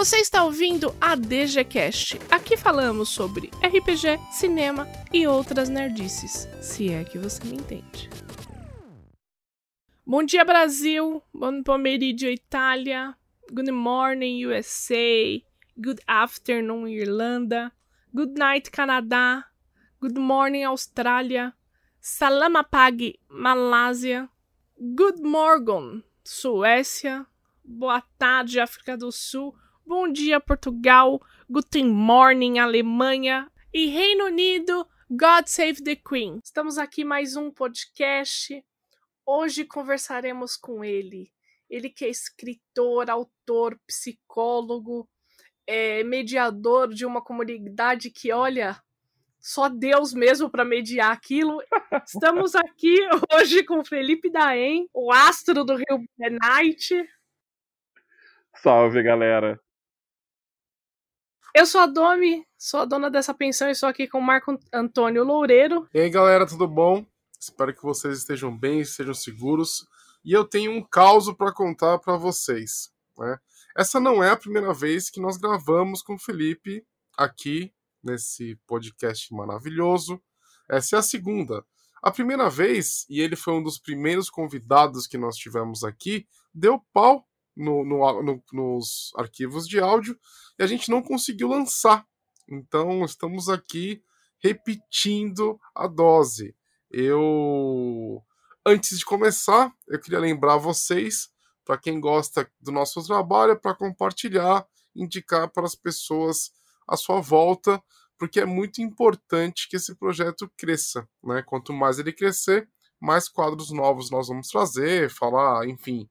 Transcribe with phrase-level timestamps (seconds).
[0.00, 2.18] Você está ouvindo a DGCast.
[2.30, 8.08] Aqui falamos sobre RPG, cinema e outras nerdices, se é que você me entende.
[10.06, 11.22] Bom dia, Brasil.
[11.34, 13.14] Bom pomeriggio, Itália.
[13.52, 15.42] Good morning, USA.
[15.76, 17.70] Good afternoon, Irlanda.
[18.14, 19.44] Good night, Canadá.
[20.00, 21.52] Good morning, Austrália.
[22.00, 24.30] Salamapag, Malásia.
[24.78, 27.26] Good morning, Suécia.
[27.62, 29.54] Boa tarde, África do Sul.
[29.90, 31.20] Bom dia, Portugal.
[31.50, 33.50] Guten morning, Alemanha.
[33.74, 36.38] E Reino Unido, God Save the Queen.
[36.44, 38.64] Estamos aqui mais um podcast.
[39.26, 41.32] Hoje conversaremos com ele.
[41.68, 45.08] Ele que é escritor, autor, psicólogo,
[45.66, 48.80] é, mediador de uma comunidade que, olha,
[49.40, 51.60] só Deus mesmo para mediar aquilo.
[52.06, 52.96] Estamos aqui
[53.34, 56.94] hoje com Felipe Daem, o astro do Rio Night.
[58.54, 59.60] Salve, galera.
[61.52, 64.56] Eu sou a Domi, sou a dona dessa pensão e estou aqui com o Marco
[64.72, 65.88] Antônio Loureiro.
[65.92, 67.04] E aí, galera, tudo bom?
[67.40, 69.84] Espero que vocês estejam bem, estejam seguros.
[70.24, 72.92] E eu tenho um caos para contar para vocês.
[73.18, 73.36] Né?
[73.76, 76.86] Essa não é a primeira vez que nós gravamos com o Felipe
[77.18, 80.22] aqui nesse podcast maravilhoso.
[80.68, 81.64] Essa é a segunda.
[82.00, 86.80] A primeira vez, e ele foi um dos primeiros convidados que nós tivemos aqui, deu
[86.92, 87.26] pau
[87.60, 90.18] no, no, no, nos arquivos de áudio
[90.58, 92.06] e a gente não conseguiu lançar.
[92.48, 94.02] Então estamos aqui
[94.42, 96.54] repetindo a dose.
[96.90, 98.22] Eu
[98.66, 101.28] antes de começar, eu queria lembrar vocês,
[101.64, 106.50] para quem gosta do nosso trabalho, para compartilhar, indicar para as pessoas
[106.88, 107.82] à sua volta,
[108.18, 111.08] porque é muito importante que esse projeto cresça.
[111.22, 111.42] Né?
[111.42, 112.68] Quanto mais ele crescer,
[113.00, 116.08] mais quadros novos nós vamos trazer, falar, enfim,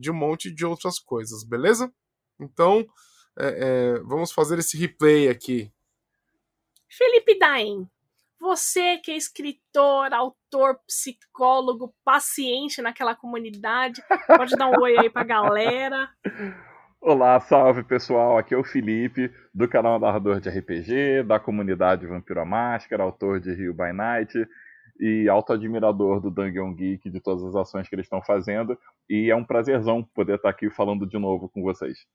[0.00, 1.92] de um monte de outras coisas, beleza?
[2.40, 2.86] Então,
[3.38, 5.70] é, é, vamos fazer esse replay aqui.
[6.88, 7.86] Felipe Daim,
[8.40, 15.22] você que é escritor, autor, psicólogo, paciente naquela comunidade, pode dar um oi aí pra
[15.22, 16.08] galera.
[17.00, 22.40] Olá, salve pessoal, aqui é o Felipe, do canal Narrador de RPG, da comunidade Vampiro
[22.40, 24.32] à Máscara, autor de Rio by Night
[25.00, 28.78] e auto-admirador do Dungeon Geek, de todas as ações que eles estão fazendo,
[29.08, 32.06] e é um prazerzão poder estar aqui falando de novo com vocês.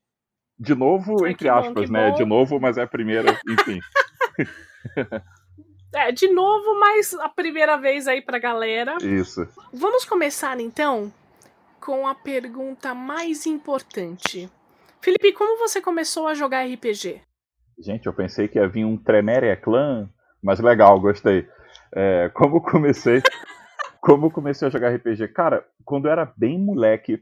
[0.58, 2.10] De novo, Ai, entre aspas, bom, né?
[2.10, 2.16] Bom.
[2.16, 3.80] De novo, mas é a primeira, enfim.
[5.94, 8.96] É, de novo, mas a primeira vez aí pra galera.
[9.00, 9.48] Isso.
[9.72, 11.10] Vamos começar então
[11.80, 14.50] com a pergunta mais importante.
[15.00, 17.22] Felipe, como você começou a jogar RPG?
[17.78, 20.10] Gente, eu pensei que ia vir um Tremere Clan,
[20.42, 21.48] mas legal, gostei.
[21.96, 23.22] É, como comecei.
[24.02, 25.28] como comecei a jogar RPG?
[25.28, 27.18] Cara, quando eu era bem moleque,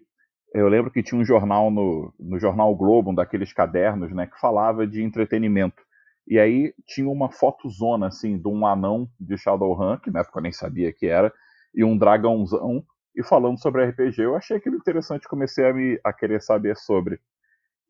[0.53, 4.39] eu lembro que tinha um jornal no, no Jornal Globo, um daqueles cadernos, né, que
[4.41, 5.81] falava de entretenimento.
[6.27, 10.43] E aí tinha uma fotozona, assim, de um anão de Shadowrun, que na época eu
[10.43, 11.33] nem sabia que era,
[11.75, 14.23] e um dragãozão, e falando sobre RPG.
[14.23, 17.21] Eu achei aquilo interessante, comecei a, me, a querer saber sobre.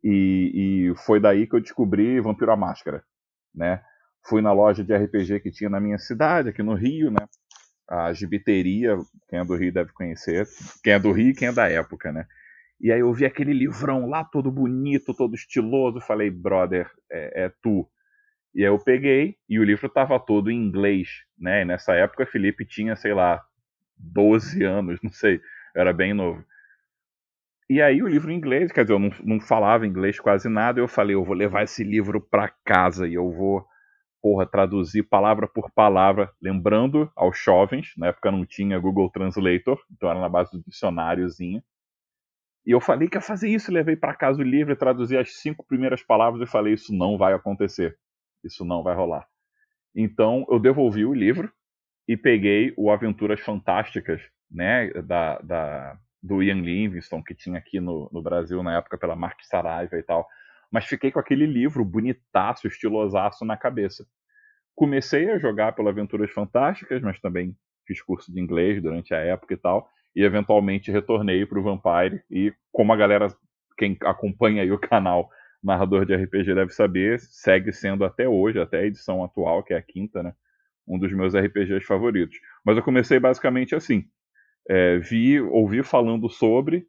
[0.02, 3.02] E, e foi daí que eu descobri Vampiro à Máscara,
[3.54, 3.82] né?
[4.26, 7.26] Fui na loja de RPG que tinha na minha cidade, aqui no Rio, né?
[7.88, 8.96] A gibiteria,
[9.28, 10.46] quem é do Rio deve conhecer.
[10.82, 12.26] Quem é do Rio e quem é da época, né?
[12.80, 16.00] E aí eu vi aquele livrão lá, todo bonito, todo estiloso.
[16.00, 17.88] Falei, brother, é, é tu.
[18.54, 21.08] E aí eu peguei, e o livro estava todo em inglês,
[21.38, 21.62] né?
[21.62, 23.42] E nessa época, Felipe tinha, sei lá,
[23.96, 25.40] 12 anos, não sei,
[25.74, 26.44] era bem novo.
[27.68, 30.78] E aí o livro em inglês, quer dizer, eu não, não falava inglês quase nada,
[30.80, 33.66] eu falei, eu vou levar esse livro para casa e eu vou,
[34.24, 40.08] porra, traduzir palavra por palavra, lembrando aos jovens, na época não tinha Google Translator, então
[40.08, 41.62] era na base do dicionáriozinho.
[42.64, 45.62] E eu falei que ia fazer isso, levei para casa o livro, traduzi as cinco
[45.66, 47.98] primeiras palavras e falei, isso não vai acontecer,
[48.42, 49.28] isso não vai rolar.
[49.94, 51.52] Então eu devolvi o livro
[52.08, 58.08] e peguei o Aventuras Fantásticas, né, da, da do Ian Livingstone, que tinha aqui no,
[58.10, 60.26] no Brasil na época pela Mark Saraiva e tal.
[60.74, 64.04] Mas fiquei com aquele livro bonitaço, estilosaço na cabeça.
[64.74, 67.56] Comecei a jogar pela Aventuras Fantásticas, mas também
[67.86, 69.88] fiz curso de inglês durante a época e tal.
[70.16, 72.24] E eventualmente retornei para o Vampire.
[72.28, 73.28] E como a galera,
[73.78, 75.30] quem acompanha aí o canal
[75.62, 79.76] Narrador de RPG deve saber, segue sendo até hoje, até a edição atual, que é
[79.76, 80.34] a quinta, né?
[80.88, 82.36] Um dos meus RPGs favoritos.
[82.66, 84.08] Mas eu comecei basicamente assim
[84.68, 86.84] é, vi, ouvi falando sobre.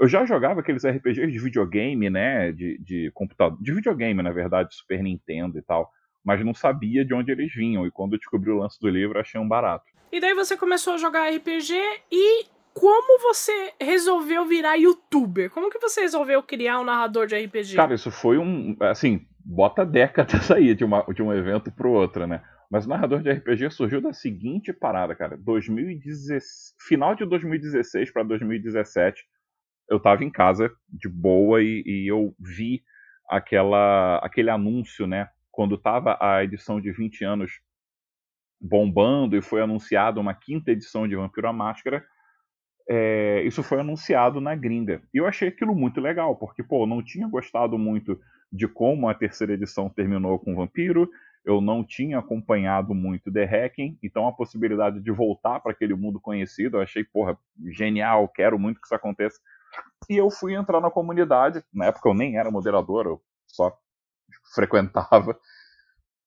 [0.00, 2.50] Eu já jogava aqueles RPGs de videogame, né?
[2.52, 3.62] De, de computador.
[3.62, 5.90] De videogame, na verdade, Super Nintendo e tal.
[6.24, 7.86] Mas não sabia de onde eles vinham.
[7.86, 9.84] E quando eu descobri o lance do livro, achei um barato.
[10.10, 11.74] E daí você começou a jogar RPG
[12.10, 15.50] e como você resolveu virar youtuber?
[15.50, 17.76] Como que você resolveu criar um narrador de RPG?
[17.76, 18.74] Cara, isso foi um.
[18.80, 22.42] Assim, bota décadas aí de, uma, de um evento pro outro, né?
[22.70, 25.36] Mas o narrador de RPG surgiu da seguinte parada, cara.
[25.36, 29.24] 2016, final de 2016 para 2017,
[29.90, 32.82] eu tava em casa de boa e, e, eu vi
[33.28, 35.28] aquela, aquele anúncio, né?
[35.50, 37.60] Quando tava a edição de 20 anos
[38.60, 42.04] bombando e foi anunciada uma quinta edição de Vampiro à Máscara,
[42.88, 45.02] é, isso foi anunciado na gringa.
[45.12, 48.18] E eu achei aquilo muito legal, porque, pô, não tinha gostado muito
[48.52, 51.10] de como a terceira edição terminou com o Vampiro,
[51.44, 56.20] eu não tinha acompanhado muito The Hacking, então a possibilidade de voltar para aquele mundo
[56.20, 57.38] conhecido, eu achei, porra,
[57.70, 59.40] genial, quero muito que isso aconteça.
[60.08, 63.76] E eu fui entrar na comunidade, na época eu nem era moderador, eu só
[64.54, 65.38] frequentava.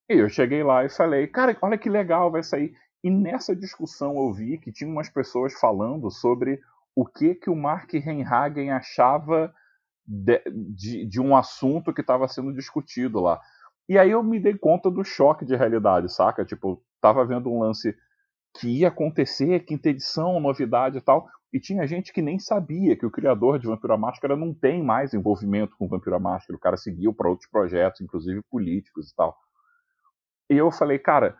[0.09, 2.75] E eu cheguei lá e falei, cara, olha que legal, vai sair.
[3.03, 6.59] E nessa discussão eu vi que tinha umas pessoas falando sobre
[6.95, 9.53] o que que o Mark Renhagen achava
[10.05, 10.41] de,
[10.75, 13.41] de, de um assunto que estava sendo discutido lá.
[13.89, 16.45] E aí eu me dei conta do choque de realidade, saca?
[16.45, 17.95] Tipo, tava vendo um lance
[18.57, 23.05] que ia acontecer, quinta edição, novidade e tal, e tinha gente que nem sabia que
[23.05, 26.59] o criador de Vampiro à Máscara não tem mais envolvimento com Vampiro à Máscara, o
[26.59, 29.37] cara seguiu para outros projetos, inclusive políticos e tal.
[30.49, 31.37] E eu falei, cara,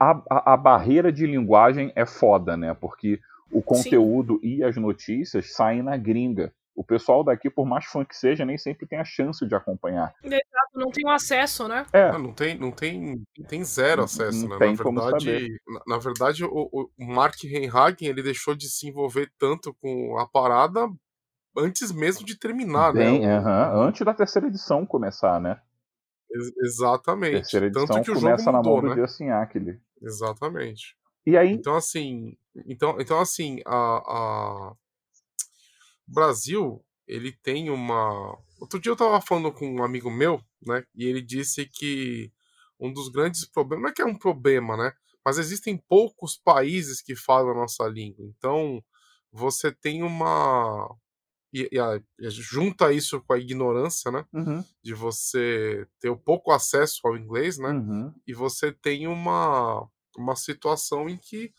[0.00, 2.72] a, a, a, barreira de linguagem é foda, né?
[2.72, 3.20] Porque
[3.52, 4.46] o conteúdo Sim.
[4.46, 6.54] e as notícias saem na gringa.
[6.74, 10.14] O pessoal daqui, por mais fã que seja, nem sempre tem a chance de acompanhar.
[10.22, 11.84] Exato, não tem o acesso, né?
[11.92, 12.12] É.
[12.12, 14.66] Não, tem, não tem, tem zero acesso, não, né?
[14.66, 19.30] Tem na verdade, na, na, verdade, o, o Mark Renhagen ele deixou de se envolver
[19.38, 20.88] tanto com a parada
[21.56, 23.38] antes mesmo de terminar, Bem, né?
[23.38, 23.88] Uh -huh.
[23.88, 25.60] Antes da terceira edição começar, né?
[26.30, 27.36] Ex exatamente.
[27.36, 29.06] A terceira edição Tanto que o começa jogo mudou, na mão do né?
[29.06, 29.80] Justin Ackley.
[30.00, 30.96] Exatamente.
[31.26, 31.50] E aí...
[31.50, 34.72] Então, assim, então, então, assim a, a...
[36.10, 38.36] o Brasil, ele tem uma...
[38.60, 42.30] Outro dia eu tava falando com um amigo meu, né, e ele disse que
[42.78, 44.92] um dos grandes problemas, não é que é um problema, né,
[45.24, 48.26] mas existem poucos países que falam a nossa língua.
[48.26, 48.82] Então,
[49.32, 50.88] você tem uma
[51.52, 54.24] e, e, a, e, junta isso com a ignorância, né?
[54.32, 54.64] Uhum.
[54.82, 57.70] De você ter o pouco acesso ao inglês, né?
[57.70, 58.14] Uhum.
[58.26, 59.86] E você tem uma,
[60.16, 61.52] uma situação em que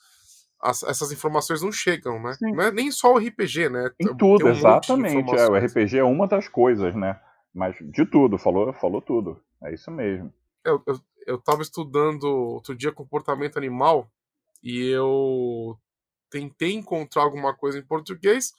[0.62, 2.36] as, essas informações não chegam, né?
[2.40, 3.90] Não é nem só o RPG, né?
[4.00, 5.36] Em tudo, um exatamente.
[5.36, 7.20] É, o RPG é uma das coisas, né?
[7.54, 9.42] Mas de tudo, falou, falou tudo.
[9.64, 10.32] É isso mesmo.
[10.64, 14.10] Eu, eu, eu tava estudando outro dia comportamento animal
[14.64, 15.78] e eu
[16.30, 18.54] tentei encontrar alguma coisa em português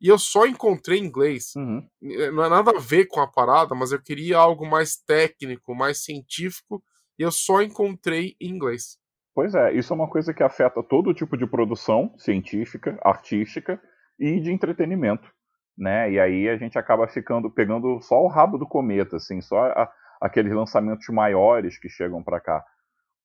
[0.00, 1.54] e eu só encontrei inglês.
[1.56, 1.88] Uhum.
[2.34, 6.04] Não é nada a ver com a parada, mas eu queria algo mais técnico, mais
[6.04, 6.82] científico,
[7.18, 8.98] e eu só encontrei em inglês.
[9.36, 13.78] Pois é, isso é uma coisa que afeta todo tipo de produção científica, artística
[14.18, 15.30] e de entretenimento,
[15.76, 16.10] né?
[16.10, 19.92] E aí a gente acaba ficando pegando só o rabo do cometa, assim, só a,
[20.22, 22.64] aqueles lançamentos maiores que chegam para cá.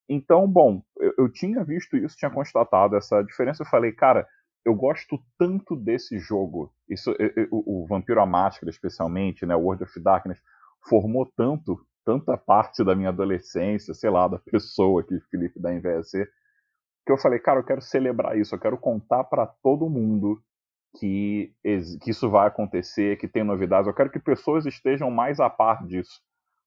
[0.10, 3.63] Então, bom, eu, eu tinha visto isso, tinha constatado essa diferença.
[3.63, 4.28] Eu falei, cara,
[4.66, 6.74] eu gosto tanto desse jogo.
[6.90, 7.16] Isso,
[7.50, 10.42] o, o Vampiro à Máscara, especialmente, né, World of Darkness,
[10.90, 16.27] formou tanto, tanta parte da minha adolescência, sei lá, da pessoa que Felipe da NVSC,
[17.06, 20.42] que eu falei, cara, eu quero celebrar isso, eu quero contar para todo mundo
[21.00, 21.53] que,
[22.01, 25.86] que isso vai acontecer, que tem novidades, eu quero que pessoas estejam mais a par
[25.86, 26.21] disso,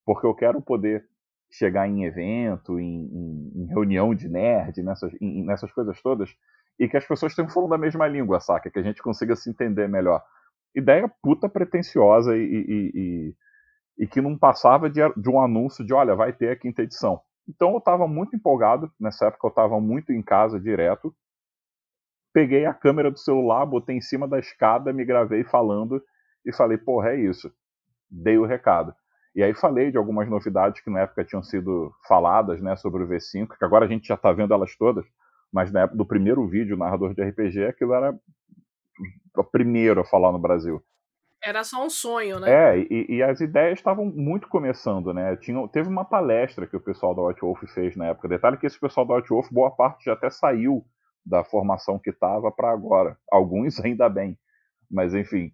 [0.04, 1.06] porque eu quero poder
[1.50, 6.34] chegar em evento, em, em, em reunião de nerd, nessas, em, nessas coisas todas,
[6.78, 8.70] e que as pessoas estejam falando da mesma língua, saca?
[8.70, 10.22] Que a gente consiga se entender melhor.
[10.74, 13.34] Ideia puta pretensiosa e, e, e,
[13.98, 17.20] e que não passava de, de, um anúncio de, olha, vai ter a quinta edição.
[17.48, 21.14] Então eu estava muito empolgado, nessa época eu estava muito em casa direto.
[22.32, 26.02] Peguei a câmera do celular, botei em cima da escada, me gravei falando
[26.44, 27.52] e falei, porra, é isso.
[28.10, 28.94] Dei o recado.
[29.34, 33.08] E aí falei de algumas novidades que na época tinham sido faladas né, sobre o
[33.08, 35.04] V5, que agora a gente já está vendo elas todas
[35.54, 38.12] mas na época do primeiro vídeo, narrador de RPG, aquilo era
[39.36, 40.82] o primeiro a falar no Brasil.
[41.44, 42.50] Era só um sonho, né?
[42.50, 45.36] É, e, e as ideias estavam muito começando, né?
[45.36, 48.28] Tinha, teve uma palestra que o pessoal da White Wolf fez na época.
[48.28, 50.82] Detalhe que esse pessoal da White Wolf, boa parte já até saiu
[51.24, 53.18] da formação que estava para agora.
[53.30, 54.38] Alguns ainda bem.
[54.90, 55.52] Mas, enfim,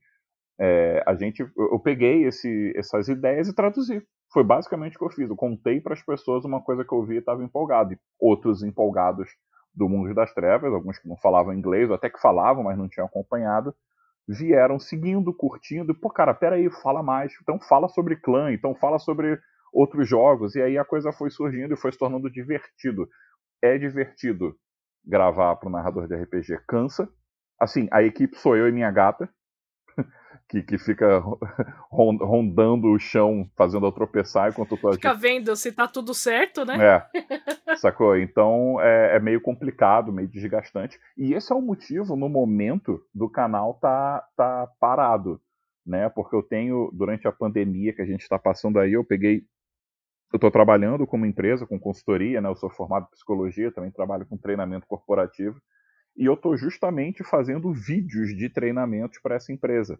[0.60, 4.00] é, a gente, eu peguei esse, essas ideias e traduzi.
[4.32, 5.28] Foi basicamente o que eu fiz.
[5.28, 7.94] Eu contei para as pessoas uma coisa que eu vi e estava empolgado.
[7.94, 9.28] E outros empolgados
[9.74, 12.88] do mundo das trevas, alguns que não falavam inglês, ou até que falavam, mas não
[12.88, 13.74] tinham acompanhado,
[14.38, 19.38] vieram seguindo, curtindo, pô, cara, peraí, fala mais, então fala sobre clã, então fala sobre
[19.72, 23.08] outros jogos, e aí a coisa foi surgindo e foi se tornando divertido.
[23.62, 24.56] É divertido
[25.04, 27.08] gravar para o narrador de RPG, cansa,
[27.60, 29.28] Assim, a equipe sou eu e minha gata,
[30.50, 31.20] que, que fica
[31.90, 36.76] rondando o chão, fazendo eu tropeçar enquanto tô Fica vendo se tá tudo certo, né?
[36.84, 37.76] É.
[37.78, 38.16] Sacou?
[38.18, 40.98] Então é, é, meio complicado, meio desgastante.
[41.16, 45.40] E esse é o motivo, no momento, do canal tá, tá parado.
[45.86, 46.08] Né?
[46.08, 49.44] Porque eu tenho, durante a pandemia que a gente está passando aí, eu peguei.
[50.32, 52.48] Eu estou trabalhando como empresa, com consultoria, né?
[52.48, 55.60] Eu sou formado em psicologia, também trabalho com treinamento corporativo.
[56.16, 59.98] E eu estou justamente fazendo vídeos de treinamentos para essa empresa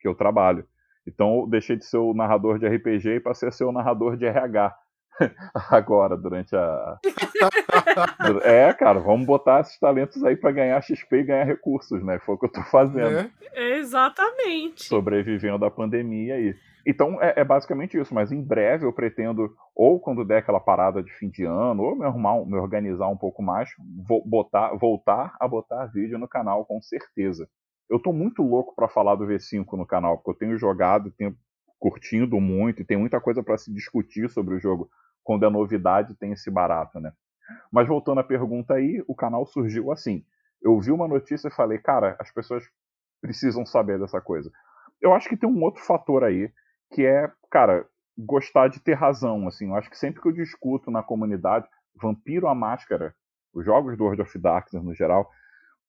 [0.00, 0.64] que eu trabalho.
[1.06, 4.16] Então eu deixei de ser o narrador de RPG e passei a ser o narrador
[4.16, 4.74] de RH.
[5.70, 6.98] Agora, durante a.
[8.42, 12.18] é, cara, vamos botar esses talentos aí para ganhar XP e ganhar recursos, né?
[12.20, 13.30] Foi o que eu tô fazendo.
[13.54, 13.78] É.
[13.78, 14.84] Exatamente.
[14.84, 16.54] Sobrevivendo à pandemia aí.
[16.86, 21.02] Então é, é, basicamente isso, mas em breve eu pretendo, ou quando der aquela parada
[21.02, 23.70] de fim de ano, ou me, arrumar, me organizar um pouco mais,
[24.08, 27.48] vou botar, voltar a botar vídeo no canal com certeza.
[27.90, 31.36] Eu tô muito louco para falar do V5 no canal, porque eu tenho jogado, tenho
[31.76, 34.88] curtindo muito, e tem muita coisa para se discutir sobre o jogo.
[35.24, 37.12] Quando é novidade, tem esse barato, né?
[37.72, 40.24] Mas voltando à pergunta aí, o canal surgiu assim.
[40.62, 42.62] Eu vi uma notícia e falei, cara, as pessoas
[43.20, 44.52] precisam saber dessa coisa.
[45.00, 46.52] Eu acho que tem um outro fator aí,
[46.92, 49.68] que é, cara, gostar de ter razão, assim.
[49.68, 51.66] Eu acho que sempre que eu discuto na comunidade,
[52.00, 53.14] Vampiro a Máscara,
[53.52, 55.28] os jogos do World of Darkness no geral,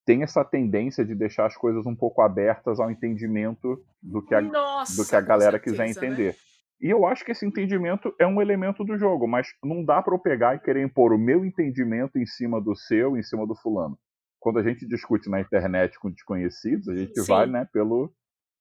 [0.05, 4.41] tem essa tendência de deixar as coisas um pouco abertas ao entendimento do que a,
[4.41, 5.91] Nossa, do que a galera certeza, quiser né?
[5.91, 6.27] entender.
[6.29, 6.35] Né?
[6.81, 10.15] E eu acho que esse entendimento é um elemento do jogo, mas não dá para
[10.15, 13.55] eu pegar e querer impor o meu entendimento em cima do seu, em cima do
[13.55, 13.97] fulano.
[14.39, 17.27] Quando a gente discute na internet com desconhecidos, a gente Sim.
[17.27, 18.11] vai né, pelo,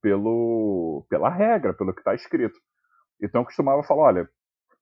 [0.02, 2.59] pelo, pela regra, pelo que está escrito.
[3.23, 4.28] Então eu costumava falar, olha,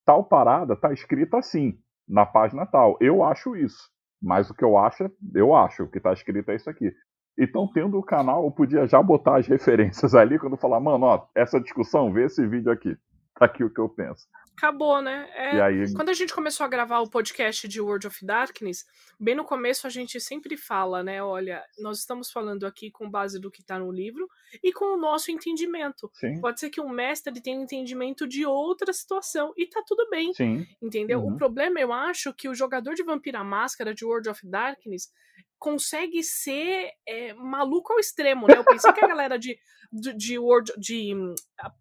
[0.04, 2.98] tal parada está escrita assim, na página tal.
[3.00, 3.88] Eu acho isso.
[4.20, 5.84] Mas o que eu acho, eu acho.
[5.84, 6.92] O que está escrito é isso aqui.
[7.38, 11.26] Então, tendo o canal, eu podia já botar as referências ali quando falar, mano, ó,
[11.34, 12.96] essa discussão, vê esse vídeo aqui.
[13.38, 14.26] Tá aqui o que eu penso
[14.58, 15.30] acabou, né?
[15.34, 15.94] É, aí...
[15.94, 18.84] Quando a gente começou a gravar o podcast de World of Darkness,
[19.18, 21.22] bem no começo a gente sempre fala, né?
[21.22, 24.28] Olha, nós estamos falando aqui com base do que está no livro
[24.62, 26.10] e com o nosso entendimento.
[26.14, 26.40] Sim.
[26.40, 30.34] Pode ser que um mestre tenha um entendimento de outra situação e tá tudo bem.
[30.34, 30.66] Sim.
[30.82, 31.20] Entendeu?
[31.20, 31.34] Uhum.
[31.34, 35.10] O problema, eu acho, que o jogador de Vampira Máscara de World of Darkness
[35.58, 38.54] consegue ser é, maluco ao extremo, né?
[38.56, 39.58] Eu pensei que a galera de,
[39.92, 41.14] de, de Word, de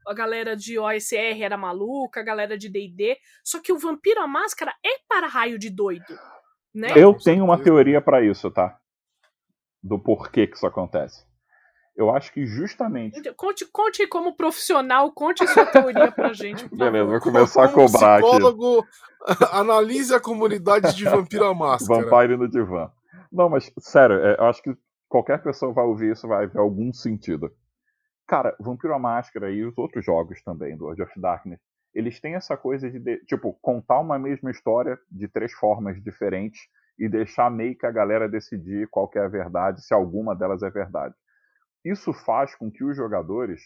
[0.08, 4.28] a, galera de OSR era maluca, a galera de D&D, só que o Vampiro a
[4.28, 6.18] Máscara é para raio de doido,
[6.74, 6.90] né?
[6.96, 8.78] Eu tenho uma teoria para isso, tá?
[9.82, 11.26] Do porquê que isso acontece.
[11.98, 13.18] Eu acho que justamente.
[13.18, 16.68] Então, conte, conte como profissional, conte sua teoria pra gente.
[16.70, 18.86] Beleza, vou começar a cobrar psicólogo,
[19.28, 19.46] aqui.
[19.52, 22.04] analise a comunidade de Vampiro a Máscara.
[22.04, 22.92] Vampire no divã.
[23.38, 24.76] Não, mas sério, é, eu acho que
[25.08, 27.56] qualquer pessoa vai ouvir isso vai ver algum sentido.
[28.28, 31.62] Cara, Vampiro a Máscara e os outros jogos também do World of Darkness,
[31.94, 36.62] eles têm essa coisa de, de, tipo, contar uma mesma história de três formas diferentes
[36.98, 40.72] e deixar meio que a galera decidir qual é a verdade, se alguma delas é
[40.72, 41.14] verdade.
[41.86, 43.62] Isso faz com que os jogadores,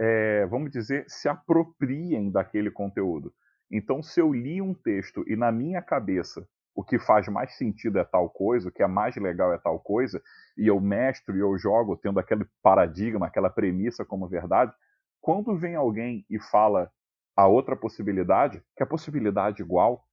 [0.00, 3.34] é, vamos dizer, se apropriem daquele conteúdo.
[3.72, 7.98] Então, se eu li um texto e na minha cabeça o que faz mais sentido
[7.98, 10.22] é tal coisa, o que é mais legal é tal coisa,
[10.56, 14.72] e eu mestro e eu jogo tendo aquele paradigma, aquela premissa como verdade,
[15.20, 16.90] quando vem alguém e fala
[17.36, 20.04] a outra possibilidade, que é possibilidade igual,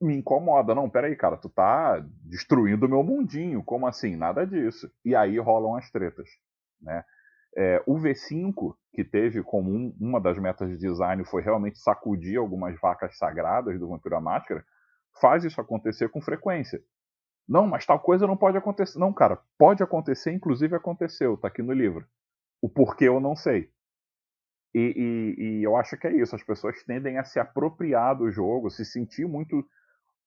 [0.00, 0.74] me incomoda.
[0.74, 3.62] Não, peraí, cara, tu tá destruindo o meu mundinho.
[3.62, 4.16] Como assim?
[4.16, 4.90] Nada disso.
[5.04, 6.28] E aí rolam as tretas.
[6.80, 7.04] Né?
[7.56, 12.38] É, o V5, que teve como um, uma das metas de design foi realmente sacudir
[12.38, 14.64] algumas vacas sagradas do Vampiro à Máscara,
[15.20, 16.82] faz isso acontecer com frequência.
[17.48, 18.98] Não, mas tal coisa não pode acontecer.
[18.98, 22.06] Não, cara, pode acontecer, inclusive aconteceu, tá aqui no livro.
[22.60, 23.70] O porquê eu não sei.
[24.74, 24.92] E,
[25.38, 26.34] e, e, eu acho que é isso.
[26.34, 29.64] As pessoas tendem a se apropriar do jogo, se sentir muito,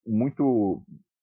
[0.05, 0.81] muito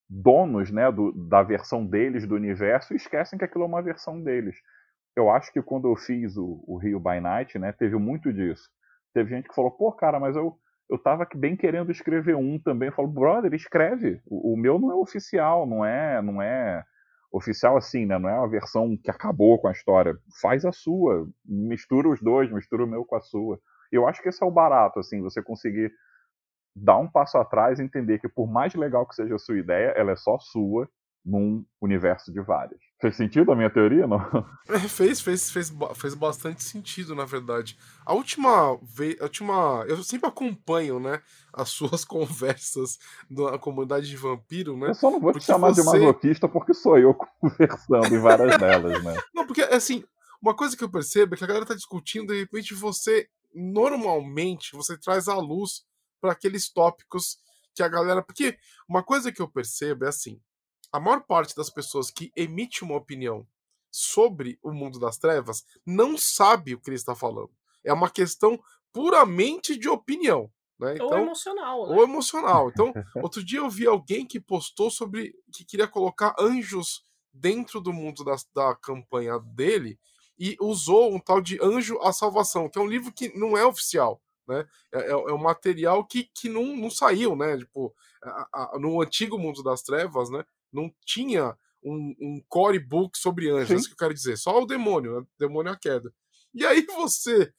[0.09, 4.23] donos né, do, da versão deles do universo e esquecem que aquilo é uma versão
[4.23, 4.57] deles.
[5.17, 8.71] Eu acho que quando eu fiz o, o Rio by Night, né, teve muito disso.
[9.15, 10.57] Teve gente que falou, pô, cara, mas eu,
[10.89, 12.89] eu tava bem querendo escrever um também.
[12.89, 14.21] Eu falo, brother, escreve.
[14.27, 16.85] O, o, meu não é oficial, não é, não é
[17.33, 18.19] oficial assim, né?
[18.19, 20.17] Não é uma versão que acabou com a história.
[20.41, 23.59] Faz a sua, mistura os dois, mistura o meu com a sua.
[23.91, 25.93] Eu acho que esse é o barato, assim, você conseguir
[26.75, 29.95] dar um passo atrás e entender que por mais legal que seja a sua ideia,
[29.97, 30.89] ela é só sua
[31.27, 32.81] num universo de várias.
[33.01, 34.19] Fez sentido a minha teoria, não?
[34.69, 37.77] É, fez, fez, fez, fez bastante sentido, na verdade.
[38.05, 41.21] A última vez, a última, eu sempre acompanho, né,
[41.53, 44.91] as suas conversas na comunidade de vampiro, né?
[44.91, 45.83] Eu só não vou te chamar você...
[45.83, 49.17] de masoquista porque sou eu conversando em várias delas, né?
[49.35, 50.05] Não, porque assim,
[50.41, 54.77] uma coisa que eu percebo é que a galera tá discutindo, de repente você normalmente
[54.77, 55.85] você traz à luz
[56.21, 57.39] para aqueles tópicos
[57.75, 58.57] que a galera, porque
[58.89, 60.41] uma coisa que eu percebo é assim,
[60.97, 63.47] a maior parte das pessoas que emite uma opinião
[63.91, 67.51] sobre o mundo das trevas não sabe o que ele está falando.
[67.85, 68.59] É uma questão
[68.95, 70.51] puramente de opinião.
[70.79, 70.95] Né?
[70.95, 71.87] Então, ou emocional.
[71.87, 71.95] Né?
[71.95, 72.69] Ou emocional.
[72.71, 77.93] Então, outro dia eu vi alguém que postou sobre que queria colocar anjos dentro do
[77.93, 79.99] mundo da, da campanha dele
[80.39, 83.67] e usou um tal de Anjo à Salvação, que é um livro que não é
[83.67, 84.19] oficial.
[84.49, 84.67] Né?
[84.95, 87.59] É, é, é um material que, que não, não saiu, né?
[87.59, 90.43] Tipo, a, a, no antigo mundo das trevas, né?
[90.73, 94.37] Não tinha um, um core book sobre anjos, é isso que eu quero dizer.
[94.37, 95.27] Só o demônio, né?
[95.39, 96.13] demônio é a queda.
[96.55, 97.53] E aí você.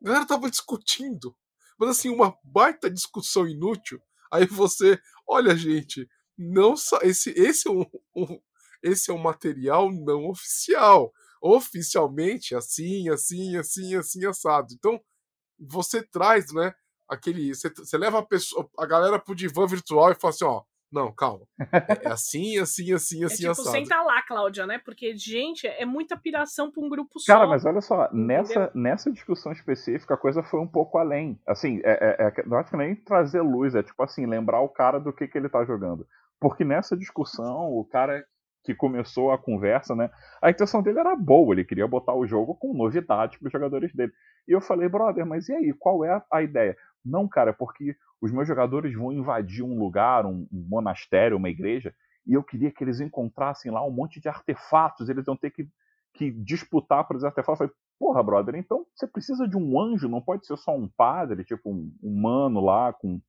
[0.00, 1.36] A galera tava discutindo,
[1.78, 4.00] mas assim, uma baita discussão inútil.
[4.32, 7.84] Aí você, olha, gente, não esse, esse, é um,
[8.16, 8.40] um,
[8.82, 11.12] esse é um material não oficial.
[11.40, 14.72] Oficialmente, assim, assim, assim, assim, assado.
[14.74, 15.00] Então,
[15.58, 16.74] você traz, né?
[17.08, 17.54] Aquele.
[17.54, 20.62] Você, você leva a, pessoa, a galera pro divã virtual e fala assim, ó
[20.92, 21.46] não, calma.
[21.72, 23.70] É, é assim, assim, assim, é assim, é tipo, assado.
[23.70, 24.78] senta lá, Cláudia, né?
[24.78, 27.32] Porque, gente, é muita piração pra um grupo só.
[27.32, 31.40] Cara, mas olha só, nessa, nessa discussão específica, a coisa foi um pouco além.
[31.46, 34.68] Assim, é, é, é, não acho que nem trazer luz, é tipo assim, lembrar o
[34.68, 36.06] cara do que, que ele tá jogando.
[36.38, 38.24] Porque nessa discussão, o cara
[38.64, 40.10] que começou a conversa, né?
[40.40, 43.92] A intenção dele era boa, ele queria botar o jogo com novidade para os jogadores
[43.94, 44.12] dele.
[44.46, 46.76] E eu falei, brother, mas e aí, qual é a ideia?
[47.04, 51.92] Não, cara, porque os meus jogadores vão invadir um lugar, um, um monastério, uma igreja,
[52.26, 55.68] e eu queria que eles encontrassem lá um monte de artefatos, eles vão ter que,
[56.14, 57.60] que disputar por esses artefatos.
[57.60, 60.88] Eu falei, porra, brother, então você precisa de um anjo, não pode ser só um
[60.88, 63.20] padre, tipo um humano lá com.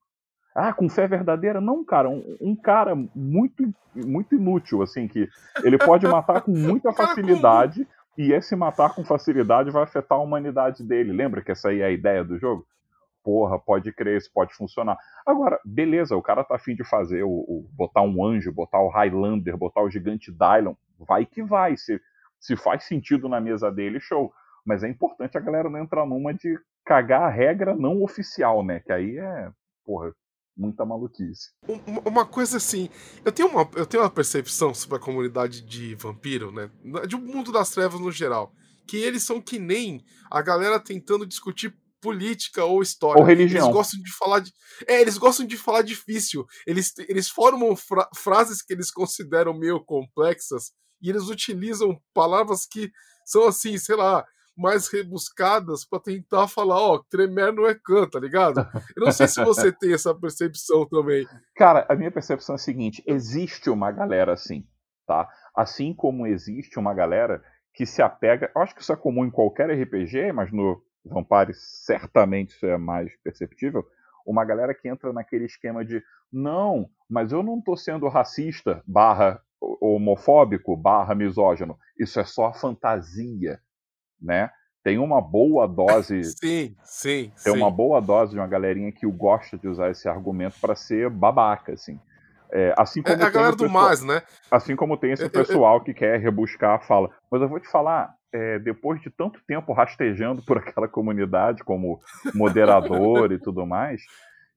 [0.54, 1.60] Ah, com fé verdadeira?
[1.60, 5.28] Não, cara, um, um cara muito, muito inútil, assim, que
[5.64, 10.84] ele pode matar com muita facilidade, e esse matar com facilidade vai afetar a humanidade
[10.84, 11.12] dele.
[11.12, 12.64] Lembra que essa aí é a ideia do jogo?
[13.24, 14.98] porra, pode crer, isso pode funcionar.
[15.26, 18.90] Agora, beleza, o cara tá afim de fazer o, o, botar um anjo, botar o
[18.90, 21.74] Highlander, botar o gigante Dylon, vai que vai.
[21.76, 21.98] Se,
[22.38, 24.30] se faz sentido na mesa dele, show.
[24.64, 28.80] Mas é importante a galera não entrar numa de cagar a regra não oficial, né?
[28.80, 29.50] Que aí é,
[29.86, 30.12] porra,
[30.56, 31.50] muita maluquice.
[32.04, 32.88] Uma coisa assim,
[33.24, 36.70] eu tenho uma, eu tenho uma percepção sobre a comunidade de vampiro, né?
[37.06, 38.52] De um mundo das trevas no geral.
[38.86, 43.18] Que eles são que nem a galera tentando discutir política ou história.
[43.20, 43.64] Ou religião.
[43.64, 44.52] Eles gostam de falar de...
[44.86, 46.44] É, eles gostam de falar difícil.
[46.66, 52.90] Eles, eles formam fra frases que eles consideram meio complexas e eles utilizam palavras que
[53.24, 54.24] são assim, sei lá,
[54.56, 58.60] mais rebuscadas para tentar falar, ó, oh, tremer não é canto, tá ligado?
[58.96, 61.26] Eu não sei se você tem essa percepção também.
[61.56, 64.66] Cara, a minha percepção é a seguinte: existe uma galera assim,
[65.06, 65.28] tá?
[65.54, 68.50] Assim como existe uma galera que se apega.
[68.54, 72.78] Eu acho que isso é comum em qualquer RPG, mas no Vampire certamente isso é
[72.78, 73.84] mais perceptível,
[74.26, 79.40] uma galera que entra naquele esquema de não, mas eu não estou sendo racista, barra
[79.80, 83.60] homofóbico, barra misógino, isso é só fantasia,
[84.24, 84.50] né?
[84.82, 86.22] Tem uma boa dose.
[86.38, 87.32] sim, sim.
[87.42, 87.58] Tem sim.
[87.58, 91.72] uma boa dose de uma galerinha que gosta de usar esse argumento para ser babaca,
[91.72, 91.98] assim.
[92.52, 94.22] É, assim como é a galera do mais, né?
[94.50, 97.10] Assim como tem esse pessoal que quer rebuscar a fala.
[97.30, 102.00] Mas eu vou te falar, é, depois de tanto tempo rastejando por aquela comunidade como
[102.34, 104.02] moderador e tudo mais,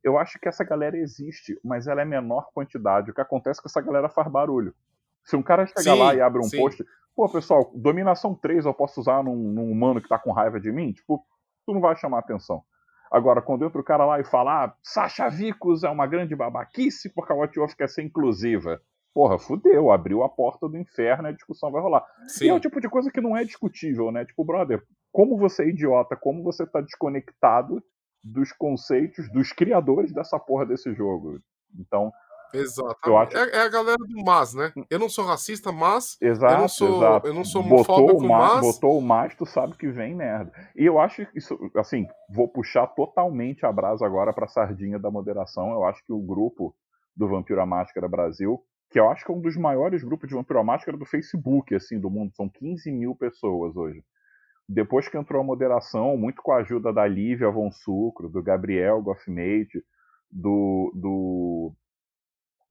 [0.04, 3.12] eu acho que essa galera existe, mas ela é menor quantidade.
[3.12, 4.76] O que acontece é que essa galera faz barulho.
[5.26, 6.58] Se um cara chegar sim, lá e abre um sim.
[6.58, 6.86] post,
[7.18, 10.72] pô, pessoal, dominação 3 eu posso usar num, num, humano que tá com raiva de
[10.72, 10.94] mim?
[10.94, 11.26] Tipo,
[11.66, 12.64] tu não vai chamar atenção.
[13.12, 17.12] Agora, quando entra o cara lá e fala, ah, Sasha Vicos é uma grande babaquice
[17.14, 18.80] porque a What Wolf quer ser inclusiva
[19.18, 22.06] porra, fudeu, abriu a porta do inferno e a discussão vai rolar.
[22.28, 22.46] Sim.
[22.46, 24.24] E é o tipo de coisa que não é discutível, né?
[24.24, 27.82] Tipo, brother, como você é idiota, como você tá desconectado
[28.24, 31.40] dos conceitos dos criadores dessa porra desse jogo.
[31.80, 32.14] Então.
[32.54, 33.10] Exato.
[33.36, 34.72] É, é, a galera do mas, né?
[34.90, 36.18] Eu não sou racista, mas.
[36.22, 37.28] Exato, eu não sou, exato.
[37.28, 38.28] Eu não sou botou mas...
[38.28, 38.62] mas.
[38.62, 40.52] Botou o mas, tu sabe que vem merda.
[40.76, 45.12] E eu acho que isso, assim, vou puxar totalmente a brasa agora pra sardinha da
[45.12, 45.72] moderação.
[45.72, 46.76] Eu acho que o grupo
[47.16, 50.36] do Vampiro à Máscara Brasil que eu acho que é um dos maiores grupos de
[50.36, 52.34] Vampiro à Máscara do Facebook, assim, do mundo.
[52.36, 54.04] São 15 mil pessoas hoje.
[54.68, 59.02] Depois que entrou a moderação, muito com a ajuda da Lívia Von Sucro, do Gabriel
[59.02, 59.84] Goffmate,
[60.30, 61.74] do, do,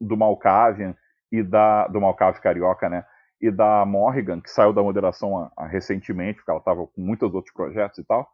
[0.00, 0.94] do Malkavian,
[1.30, 3.04] e da do Malcave Carioca, né?
[3.40, 7.32] E da Morrigan, que saiu da moderação a, a, recentemente, porque ela estava com muitos
[7.34, 8.28] outros projetos e tal.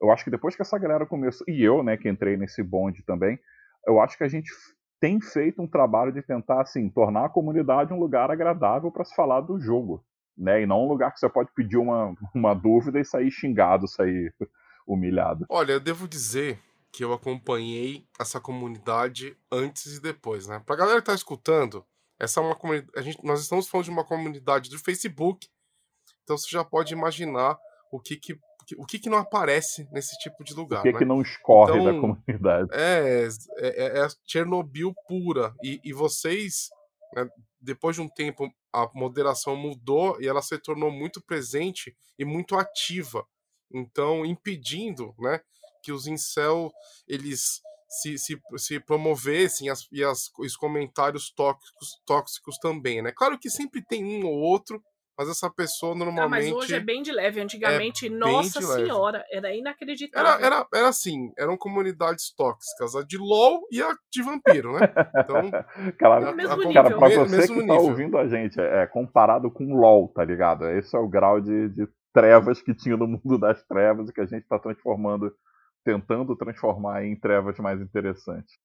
[0.00, 3.02] Eu acho que depois que essa galera começou, e eu, né, que entrei nesse bonde
[3.04, 3.38] também,
[3.86, 4.50] eu acho que a gente
[5.00, 9.14] tem feito um trabalho de tentar, assim, tornar a comunidade um lugar agradável para se
[9.14, 10.04] falar do jogo,
[10.36, 10.62] né?
[10.62, 14.32] E não um lugar que você pode pedir uma, uma dúvida e sair xingado, sair
[14.86, 15.44] humilhado.
[15.48, 16.58] Olha, eu devo dizer
[16.96, 20.62] que eu acompanhei essa comunidade antes e depois, né?
[20.64, 21.84] Pra galera que tá escutando,
[22.18, 23.18] essa é uma comunidade.
[23.22, 25.46] Nós estamos falando de uma comunidade do Facebook,
[26.24, 27.58] então você já pode imaginar
[27.92, 28.40] o que, que
[28.78, 30.80] o que, que não aparece nesse tipo de lugar.
[30.80, 30.98] O que, né?
[30.98, 32.68] que não escorre então, da comunidade.
[32.72, 33.28] É,
[33.58, 35.54] é, é Chernobyl pura.
[35.62, 36.70] E, e vocês,
[37.14, 37.28] né,
[37.60, 42.56] depois de um tempo, a moderação mudou e ela se tornou muito presente e muito
[42.56, 43.24] ativa.
[43.70, 45.40] Então, impedindo né,
[45.86, 46.72] que os incel
[47.06, 53.00] eles se, se, se promovessem as, e as, os comentários tóxicos, tóxicos também.
[53.00, 53.12] Né?
[53.12, 54.82] Claro que sempre tem um ou outro
[55.18, 56.26] mas essa pessoa normalmente.
[56.26, 57.40] Ah, mas hoje é bem de leve.
[57.40, 60.30] Antigamente, é nossa senhora, era inacreditável.
[60.30, 64.80] Era, era, era assim, eram comunidades tóxicas, a de LOL e a de vampiro, né?
[65.16, 65.50] Então.
[65.98, 67.76] cara, mesmo a, cara pra você mesmo que tá nível.
[67.76, 70.68] tá ouvindo a gente, é, é comparado com LOL, tá ligado?
[70.68, 74.20] Esse é o grau de, de trevas que tinha no mundo das trevas e que
[74.20, 75.32] a gente tá transformando,
[75.86, 78.58] tentando transformar em trevas mais interessantes.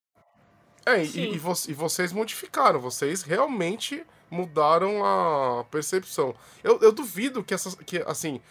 [0.84, 6.34] É, e, e, vo e vocês modificaram, vocês realmente mudaram a percepção.
[6.63, 7.75] Eu, eu duvido que essas.
[7.75, 8.41] Que, assim,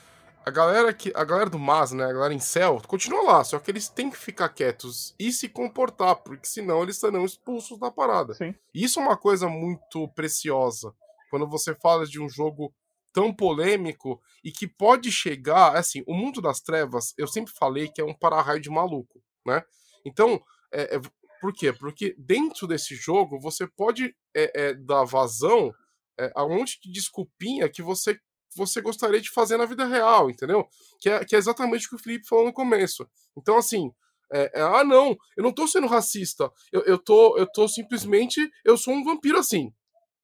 [0.47, 1.11] a galera que.
[1.17, 2.05] A galera do MAS, né?
[2.05, 5.49] A galera em céu, continua lá, só que eles têm que ficar quietos e se
[5.49, 8.35] comportar, porque senão eles serão expulsos da parada.
[8.35, 8.55] Sim.
[8.73, 10.95] Isso é uma coisa muito preciosa.
[11.29, 12.73] Quando você fala de um jogo
[13.13, 15.77] tão polêmico e que pode chegar.
[15.77, 19.63] Assim, o mundo das trevas, eu sempre falei que é um para-raio de maluco, né?
[20.05, 20.43] Então,
[20.73, 21.01] é, é,
[21.41, 21.73] por quê?
[21.73, 25.73] Porque dentro desse jogo você pode é, é, dar vazão
[26.19, 28.19] é, a um monte de desculpinha que você,
[28.55, 30.69] você gostaria de fazer na vida real, entendeu?
[31.01, 33.09] Que é, que é exatamente o que o Felipe falou no começo.
[33.37, 33.91] Então, assim,
[34.33, 36.51] é, é, ah, não, eu não tô sendo racista.
[36.71, 38.49] Eu, eu, tô, eu tô simplesmente.
[38.65, 39.73] Eu sou um vampiro assim.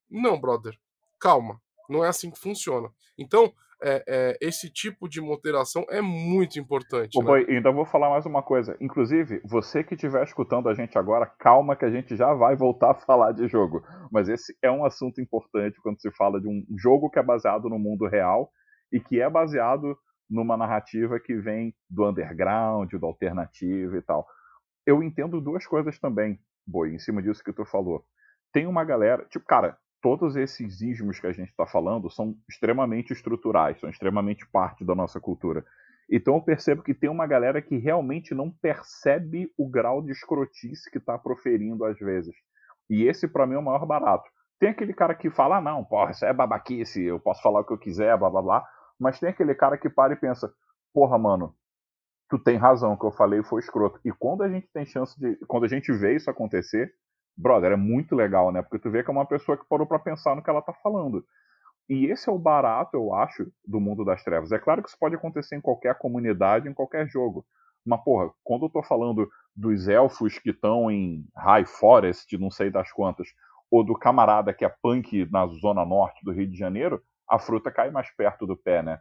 [0.08, 0.78] Não, brother.
[1.18, 1.60] Calma.
[1.88, 2.88] Não é assim que funciona.
[3.18, 7.18] Então, é, é, esse tipo de moderação é muito importante.
[7.18, 7.26] Ô, né?
[7.26, 8.76] boy, ainda vou falar mais uma coisa.
[8.80, 12.92] Inclusive, você que estiver escutando a gente agora, calma que a gente já vai voltar
[12.92, 13.82] a falar de jogo.
[14.10, 17.68] Mas esse é um assunto importante quando se fala de um jogo que é baseado
[17.68, 18.50] no mundo real
[18.92, 19.96] e que é baseado
[20.28, 24.26] numa narrativa que vem do underground, do alternativo e tal.
[24.86, 28.04] Eu entendo duas coisas também, Boi, em cima disso que tu falou.
[28.52, 33.12] Tem uma galera, tipo, cara, todos esses ismos que a gente está falando são extremamente
[33.12, 35.64] estruturais, são extremamente parte da nossa cultura.
[36.10, 40.90] Então eu percebo que tem uma galera que realmente não percebe o grau de escrotice
[40.90, 42.34] que está proferindo às vezes.
[42.88, 44.30] E esse para mim é o maior barato.
[44.58, 47.64] Tem aquele cara que fala, ah, não, porra, isso é babaquice, eu posso falar o
[47.64, 48.68] que eu quiser, blá blá blá.
[48.98, 50.50] Mas tem aquele cara que para e pensa,
[50.94, 51.54] porra, mano,
[52.28, 54.00] tu tem razão, o que eu falei foi escroto.
[54.04, 55.36] E quando a gente tem chance de.
[55.46, 56.92] Quando a gente vê isso acontecer,
[57.36, 58.62] brother, é muito legal, né?
[58.62, 60.72] Porque tu vê que é uma pessoa que parou para pensar no que ela tá
[60.72, 61.24] falando.
[61.88, 64.50] E esse é o barato, eu acho, do mundo das trevas.
[64.50, 67.44] É claro que isso pode acontecer em qualquer comunidade, em qualquer jogo.
[67.84, 72.70] Mas, porra, quando eu tô falando dos elfos que estão em High Forest, não sei
[72.70, 73.28] das quantas,
[73.70, 77.70] ou do camarada que é punk na zona norte do Rio de Janeiro, a fruta
[77.70, 79.00] cai mais perto do pé, né?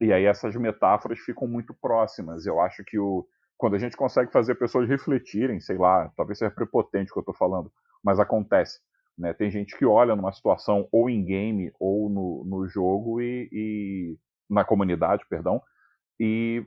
[0.00, 2.46] E aí essas metáforas ficam muito próximas.
[2.46, 3.26] Eu acho que o,
[3.60, 7.20] quando a gente consegue fazer pessoas refletirem, sei lá, talvez seja prepotente o que eu
[7.20, 7.70] estou falando,
[8.02, 8.80] mas acontece.
[9.18, 9.34] Né?
[9.34, 14.18] Tem gente que olha numa situação ou em game ou no, no jogo e, e
[14.48, 15.60] na comunidade, perdão,
[16.18, 16.66] e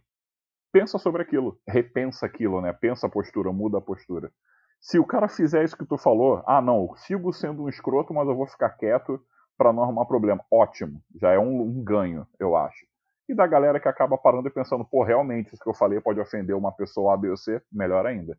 [0.72, 2.72] pensa sobre aquilo, repensa aquilo, né?
[2.72, 4.32] Pensa a postura, muda a postura.
[4.80, 8.14] Se o cara fizer isso que tu falou, ah não, eu sigo sendo um escroto,
[8.14, 9.20] mas eu vou ficar quieto
[9.58, 10.46] para não arrumar problema.
[10.52, 12.86] Ótimo, já é um, um ganho, eu acho
[13.28, 16.20] e da galera que acaba parando e pensando, pô, realmente isso que eu falei pode
[16.20, 18.38] ofender uma pessoa A, B ou C, melhor ainda.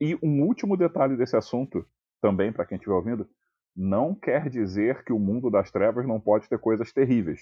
[0.00, 1.86] E um último detalhe desse assunto,
[2.20, 3.28] também para quem estiver ouvindo,
[3.76, 7.40] não quer dizer que o mundo das trevas não pode ter coisas terríveis,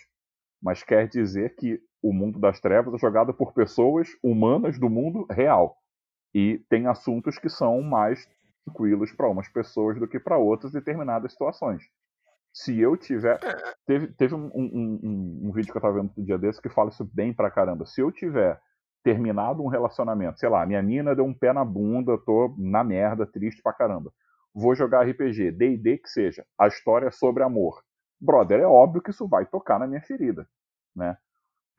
[0.62, 5.26] mas quer dizer que o mundo das trevas é jogado por pessoas humanas do mundo
[5.30, 5.76] real
[6.34, 8.28] e tem assuntos que são mais
[8.64, 11.82] tranquilos para umas pessoas do que para outras em determinadas situações
[12.52, 13.38] se eu tiver.
[13.42, 13.74] É.
[13.86, 16.68] Teve, teve um, um, um, um, vídeo que eu tava vendo um dia desse que
[16.68, 17.86] fala isso bem pra caramba.
[17.86, 18.60] Se eu tiver
[19.02, 23.26] terminado um relacionamento, sei lá, minha mina deu um pé na bunda, tô na merda,
[23.26, 24.12] triste pra caramba.
[24.54, 26.44] Vou jogar RPG, DD que seja.
[26.58, 27.82] A história é sobre amor.
[28.20, 30.48] Brother, é óbvio que isso vai tocar na minha ferida,
[30.94, 31.16] né?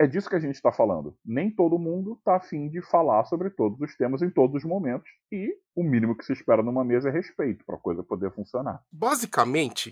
[0.02, 1.14] É disso que a gente está falando.
[1.26, 5.12] Nem todo mundo está afim de falar sobre todos os temas em todos os momentos.
[5.30, 8.82] E o mínimo que se espera numa mesa é respeito para a coisa poder funcionar.
[8.90, 9.92] Basicamente,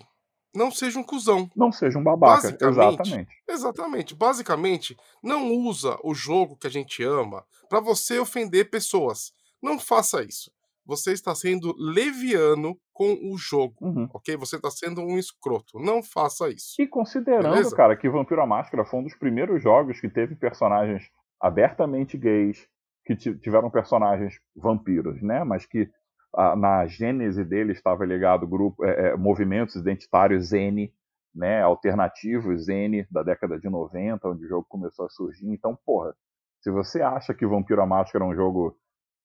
[0.56, 1.50] não seja um cuzão.
[1.56, 3.28] Não seja um babaca, exatamente.
[3.48, 4.16] Exatamente.
[4.16, 9.32] Basicamente, não usa o jogo que a gente ama para você ofender pessoas.
[9.62, 10.52] Não faça isso.
[10.86, 14.08] Você está sendo leviano com o jogo, Uhum.
[14.14, 14.38] ok?
[14.38, 15.78] Você está sendo um escroto.
[15.80, 16.82] Não faça isso.
[16.82, 17.76] E considerando, Beleza?
[17.76, 21.04] cara, que Vampiro à Máscara foi um dos primeiros jogos que teve personagens
[21.42, 22.68] abertamente gays,
[23.06, 25.44] que ti- tiveram personagens vampiros, né?
[25.44, 25.90] Mas que
[26.58, 30.94] na gênese dele estava ligado grupo, é, é, movimentos identitários N,
[31.34, 31.62] né?
[31.62, 35.48] Alternativos N da década de 90, onde o jogo começou a surgir.
[35.50, 36.16] Então, porra,
[36.62, 38.78] se você acha que Vampiro à Máscara é um jogo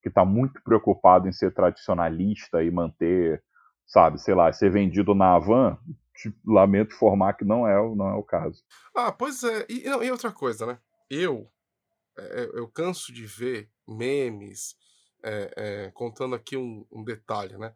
[0.03, 3.43] que está muito preocupado em ser tradicionalista e manter,
[3.87, 5.79] sabe, sei lá, ser vendido na Havan,
[6.15, 8.63] te lamento informar que não é, o- não é o caso.
[8.95, 9.65] Ah, pois é.
[9.69, 10.79] E, não, e outra coisa, né?
[11.09, 11.49] Eu,
[12.19, 14.75] é, eu canso de ver memes,
[15.25, 17.75] é, é, contando aqui um, um detalhe, né?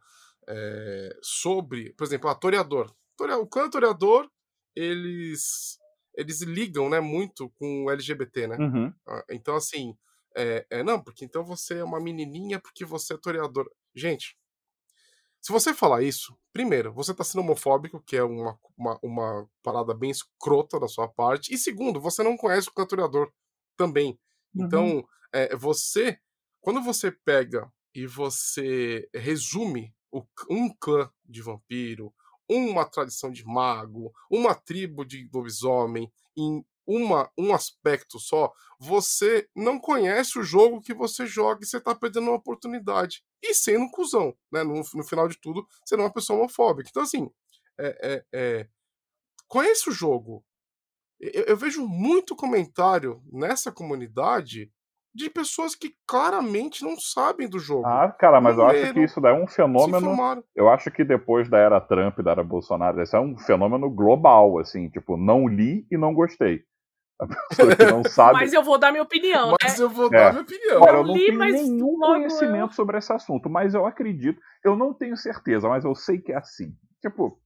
[0.48, 2.94] É, sobre, por exemplo, a Toreador.
[3.16, 4.30] Torea- O clã Toreador,
[4.74, 5.78] eles,
[6.14, 8.62] eles ligam né, muito com o LGBT, né?
[8.64, 8.94] Uhum.
[9.08, 9.96] Ah, Então, assim,
[10.36, 13.70] é, não, porque então você é uma menininha porque você é toreador.
[13.94, 14.36] Gente,
[15.40, 19.94] se você falar isso, primeiro, você tá sendo homofóbico, que é uma, uma, uma parada
[19.94, 23.30] bem escrota da sua parte, e segundo, você não conhece o cantoreador
[23.76, 24.18] também.
[24.58, 26.18] Então, é, você,
[26.66, 29.94] quando você pega e você resume
[30.50, 32.12] um clã de vampiro,
[32.48, 39.78] uma tradição de mago, uma tribo de lobisomem em uma, um aspecto só, você não
[39.78, 43.24] conhece o jogo que você joga e você tá perdendo uma oportunidade.
[43.40, 44.64] E sendo um cuzão, né?
[44.64, 46.90] No, no final de tudo, sendo uma pessoa homofóbica.
[46.90, 47.30] Então, assim,
[47.78, 48.68] é, é, é,
[49.46, 50.44] conhece o jogo.
[51.20, 54.72] Eu, eu vejo muito comentário nessa comunidade
[55.16, 57.86] de pessoas que claramente não sabem do jogo.
[57.86, 60.44] Ah, cara, mas Não eu acho que isso daí é um fenômeno.
[60.54, 64.58] Eu acho que depois da era Trump, da era Bolsonaro, esse é um fenômeno global,
[64.58, 66.62] assim, tipo, não li e não gostei.
[67.18, 68.34] A pessoa que não sabe.
[68.34, 69.56] Mas eu vou dar minha opinião, né?
[69.62, 70.10] Mas eu vou É.
[70.10, 70.80] dar minha opinião.
[70.80, 74.38] Cara, eu eu não li, tenho mas nenhum conhecimento sobre esse assunto, mas eu acredito,
[74.62, 76.74] eu não tenho certeza, mas eu sei que é assim.
[77.00, 77.38] Tipo,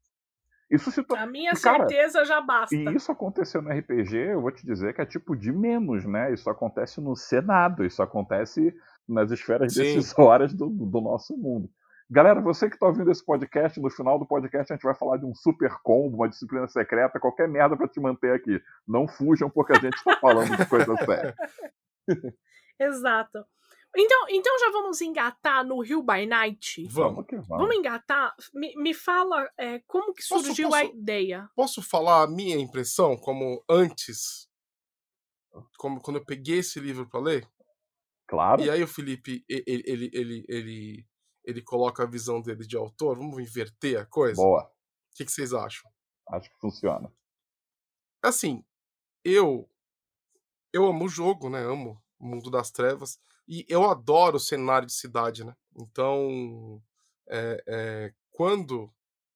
[0.71, 1.25] isso se torna.
[1.25, 2.75] A minha Cara, certeza já basta.
[2.75, 6.33] E isso aconteceu no RPG, eu vou te dizer que é tipo de menos, né?
[6.33, 8.75] Isso acontece no Senado, isso acontece
[9.09, 9.83] nas esferas Sim.
[9.83, 11.69] decisórias do, do nosso mundo.
[12.09, 15.17] Galera, você que está ouvindo esse podcast, no final do podcast a gente vai falar
[15.17, 18.61] de um super combo, uma disciplina secreta, qualquer merda para te manter aqui.
[18.87, 21.35] Não fujam porque a gente está falando de coisa séria.
[22.81, 23.45] Exato.
[23.97, 26.87] Então, então já vamos engatar no Rio by Night?
[26.89, 27.27] Vamos.
[27.27, 27.49] que vamos.
[27.49, 28.35] Vamos engatar?
[28.55, 31.51] Me, me fala é, como que Posso- surgiu a posso- ideia.
[31.57, 34.49] Posso falar a minha impressão como antes?
[35.77, 37.51] Como quando eu peguei esse livro para ler?
[38.29, 38.63] Claro.
[38.63, 41.07] E aí o Felipe, ele, ele, ele, ele,
[41.45, 43.17] ele coloca a visão dele de autor.
[43.19, 44.41] Vamos inverter a coisa?
[44.41, 44.63] Boa.
[44.63, 45.91] O que, que vocês acham?
[46.29, 47.13] Acho que funciona.
[48.23, 48.65] Assim,
[49.25, 49.69] eu
[50.73, 51.59] eu amo o jogo, né?
[51.65, 53.19] Amo o mundo das trevas.
[53.51, 55.53] E eu adoro o cenário de cidade, né?
[55.77, 56.81] Então,
[57.29, 58.89] é, é, quando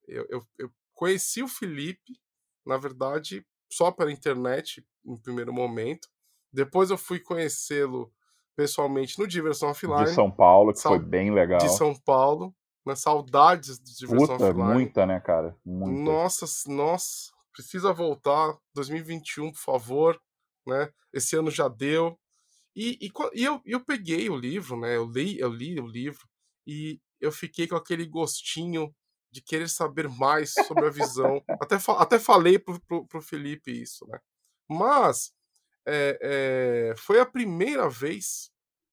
[0.07, 2.17] eu, eu, eu conheci o Felipe,
[2.65, 6.09] na verdade, só pela internet, em primeiro momento.
[6.53, 8.13] Depois eu fui conhecê-lo
[8.55, 11.59] pessoalmente no Diversão Offline, De São Paulo, que foi bem legal.
[11.59, 12.55] de São Paulo.
[12.87, 12.95] Né?
[12.95, 14.75] Saudades de Diversão Puta, Offline.
[14.75, 15.57] muita, né, cara?
[15.65, 16.01] Muita.
[16.01, 18.57] Nossa, nossa, precisa voltar.
[18.75, 20.21] 2021, por favor,
[20.65, 20.89] né?
[21.13, 22.17] Esse ano já deu.
[22.75, 24.97] E, e, e eu, eu peguei o livro, né?
[24.97, 26.29] Eu li, eu li o livro
[26.67, 28.95] e eu fiquei com aquele gostinho
[29.31, 31.43] de querer saber mais sobre a visão.
[31.61, 34.19] até, até falei pro, pro, pro Felipe isso, né?
[34.69, 35.33] Mas
[35.87, 36.19] é,
[36.93, 38.51] é, foi a primeira vez,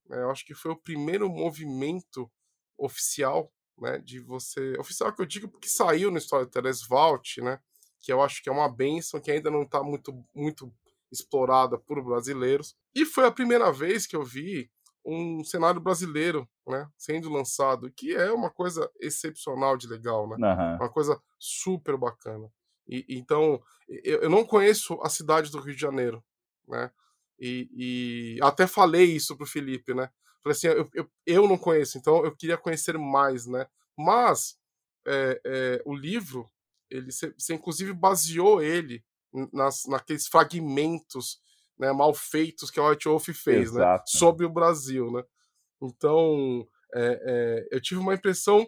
[0.08, 2.30] né, eu acho que foi o primeiro movimento
[2.78, 7.60] oficial, né, de você, oficial que eu digo porque saiu no Storytellers Vault, né,
[8.00, 10.74] que eu acho que é uma benção, que ainda não está muito, muito
[11.12, 12.76] explorada por brasileiros.
[12.95, 14.69] E foi a primeira vez que eu vi
[15.06, 20.38] um cenário brasileiro, né, sendo lançado, que é uma coisa excepcional de legal, né?
[20.41, 20.78] Aham.
[20.80, 22.47] Uma coisa super bacana.
[22.88, 26.24] E, então, eu, eu não conheço a cidade do Rio de Janeiro,
[26.67, 26.91] né?
[27.39, 30.10] E, e até falei isso pro Felipe, né?
[30.43, 33.65] Falei assim, eu, eu, eu não conheço, então eu queria conhecer mais, né?
[33.97, 34.58] Mas
[35.08, 36.47] é, é, o livro,
[36.89, 39.04] ele você você inclusive baseou ele
[39.54, 41.39] nas, naqueles fragmentos
[41.80, 44.00] né, mal feitos que a White Wolf fez, né?
[44.06, 45.24] Sobre o Brasil, né?
[45.82, 48.67] Então, é, é, eu tive uma impressão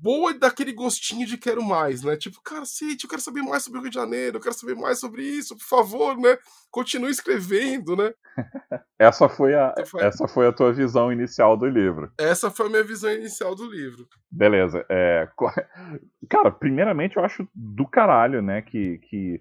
[0.00, 2.16] boa daquele gostinho de quero mais, né?
[2.16, 4.76] Tipo, cara, City, eu quero saber mais sobre o Rio de Janeiro, eu quero saber
[4.76, 6.38] mais sobre isso, por favor, né?
[6.70, 8.12] Continue escrevendo, né?
[8.98, 10.02] essa foi a então foi...
[10.04, 12.12] essa foi a tua visão inicial do livro.
[12.18, 14.06] Essa foi a minha visão inicial do livro.
[14.30, 14.84] Beleza.
[14.88, 15.28] É...
[16.30, 19.40] Cara, primeiramente eu acho do caralho, né, que que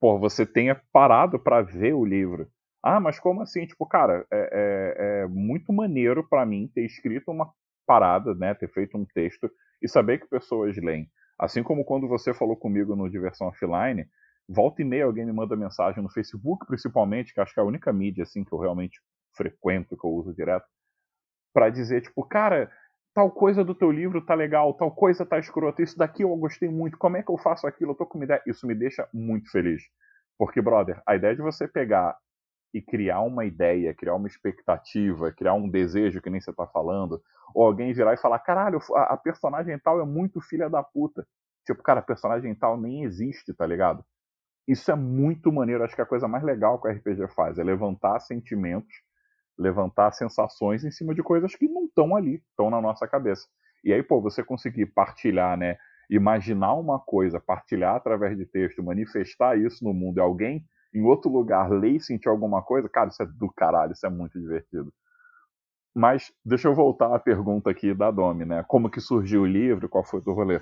[0.00, 2.48] pô, você tenha parado para ver o livro.
[2.82, 3.66] Ah, mas como assim?
[3.66, 7.50] Tipo, cara, é, é, é muito maneiro para mim ter escrito uma
[7.86, 9.50] parada, né, ter feito um texto
[9.82, 11.08] e saber que pessoas leem.
[11.38, 14.06] Assim como quando você falou comigo no Diversão Offline,
[14.48, 17.66] volta e meia alguém me manda mensagem no Facebook, principalmente, que acho que é a
[17.66, 19.00] única mídia assim que eu realmente
[19.36, 20.66] frequento, que eu uso direto,
[21.52, 22.70] para dizer tipo, cara,
[23.16, 26.68] tal coisa do teu livro tá legal, tal coisa tá escrota, isso daqui eu gostei
[26.68, 27.92] muito, como é que eu faço aquilo?
[27.92, 28.42] Eu tô com uma ideia.
[28.46, 29.82] Isso me deixa muito feliz.
[30.36, 32.14] Porque, brother, a ideia de você pegar
[32.74, 37.22] e criar uma ideia, criar uma expectativa, criar um desejo, que nem você tá falando,
[37.54, 41.26] ou alguém virar e falar, caralho, a, personagem tal é muito filha da puta.
[41.64, 44.04] Tipo, cara, a personagem tal nem existe, tá ligado?
[44.68, 47.64] Isso é muito maneiro, acho que a coisa mais legal que o RPG faz é
[47.64, 48.94] levantar sentimentos,
[49.58, 53.46] levantar sensações em cima de coisas que não estão ali, estão na nossa cabeça.
[53.84, 55.76] E aí, pô, você conseguir partilhar, né?
[56.10, 60.64] Imaginar uma coisa, partilhar através de texto, manifestar isso no mundo e alguém
[60.94, 64.10] em outro lugar ler e sentir alguma coisa, cara, isso é do caralho, isso é
[64.10, 64.92] muito divertido.
[65.94, 68.64] Mas deixa eu voltar à pergunta aqui da Domi, né?
[68.68, 70.60] Como que surgiu o livro, qual foi o rolê?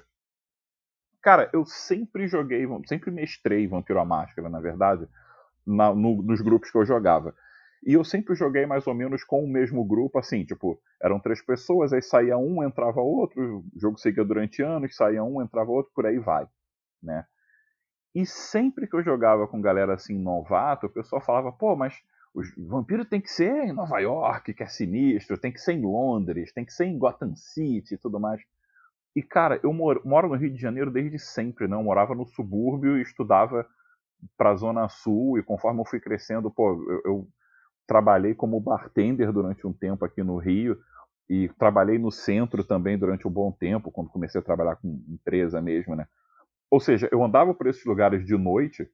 [1.23, 5.09] Cara, eu sempre joguei, sempre mestrei Vampiro à Máscara, na verdade,
[5.67, 7.35] na, no, nos grupos que eu jogava.
[7.87, 11.43] E eu sempre joguei mais ou menos com o mesmo grupo, assim, tipo, eram três
[11.43, 15.93] pessoas, aí saía um, entrava outro, o jogo seguia durante anos, saía um, entrava outro,
[15.95, 16.47] por aí vai,
[17.03, 17.27] né?
[18.15, 22.01] E sempre que eu jogava com galera assim, novato, o pessoal falava, pô, mas
[22.35, 25.83] o vampiro tem que ser em Nova York, que é sinistro, tem que ser em
[25.83, 28.41] Londres, tem que ser em Gotham City e tudo mais.
[29.15, 31.77] E, cara, eu moro, moro no Rio de Janeiro desde sempre, né?
[31.77, 33.67] Eu morava no subúrbio e estudava
[34.37, 37.29] pra Zona Sul, e conforme eu fui crescendo, pô, eu, eu
[37.87, 40.79] trabalhei como bartender durante um tempo aqui no Rio,
[41.29, 45.61] e trabalhei no centro também durante um bom tempo, quando comecei a trabalhar com empresa
[45.61, 46.07] mesmo, né?
[46.71, 48.89] Ou seja, eu andava por esses lugares de noite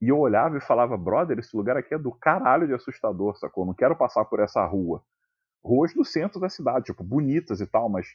[0.00, 3.64] e eu olhava e falava, brother, esse lugar aqui é do caralho de assustador, sacou?
[3.64, 5.02] Não quero passar por essa rua.
[5.62, 8.08] Ruas do centro da cidade, tipo, bonitas e tal, mas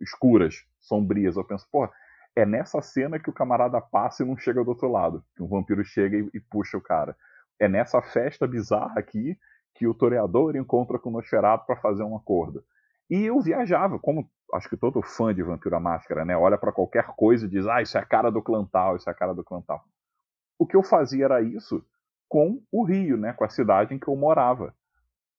[0.00, 1.36] escuras, sombrias.
[1.36, 1.88] Eu penso, pô,
[2.34, 5.24] é nessa cena que o camarada passa e não chega do outro lado.
[5.36, 7.16] Que um vampiro chega e, e puxa o cara.
[7.60, 9.36] É nessa festa bizarra aqui
[9.74, 12.64] que o toreador encontra com o Nosferatu para fazer um acordo.
[13.08, 16.36] E eu viajava, como acho que todo fã de Vampiro à Máscara, né?
[16.36, 19.12] Olha para qualquer coisa e diz, ah, isso é a cara do Clantal, isso é
[19.12, 19.84] a cara do Clantal
[20.58, 21.84] o que eu fazia era isso
[22.28, 24.74] com o Rio, né, com a cidade em que eu morava.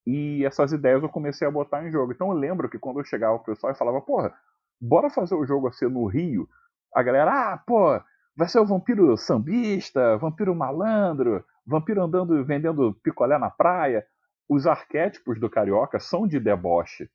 [0.07, 2.13] E essas ideias eu comecei a botar em jogo.
[2.13, 4.33] Então eu lembro que quando eu chegava o pessoal e falava, porra,
[4.79, 6.47] bora fazer o jogo assim no Rio,
[6.95, 8.01] a galera, ah, pô,
[8.39, 14.05] vai ser o vampiro sambista, vampiro malandro, vampiro andando vendendo picolé na praia.
[14.47, 17.09] Os arquétipos do carioca são de deboche,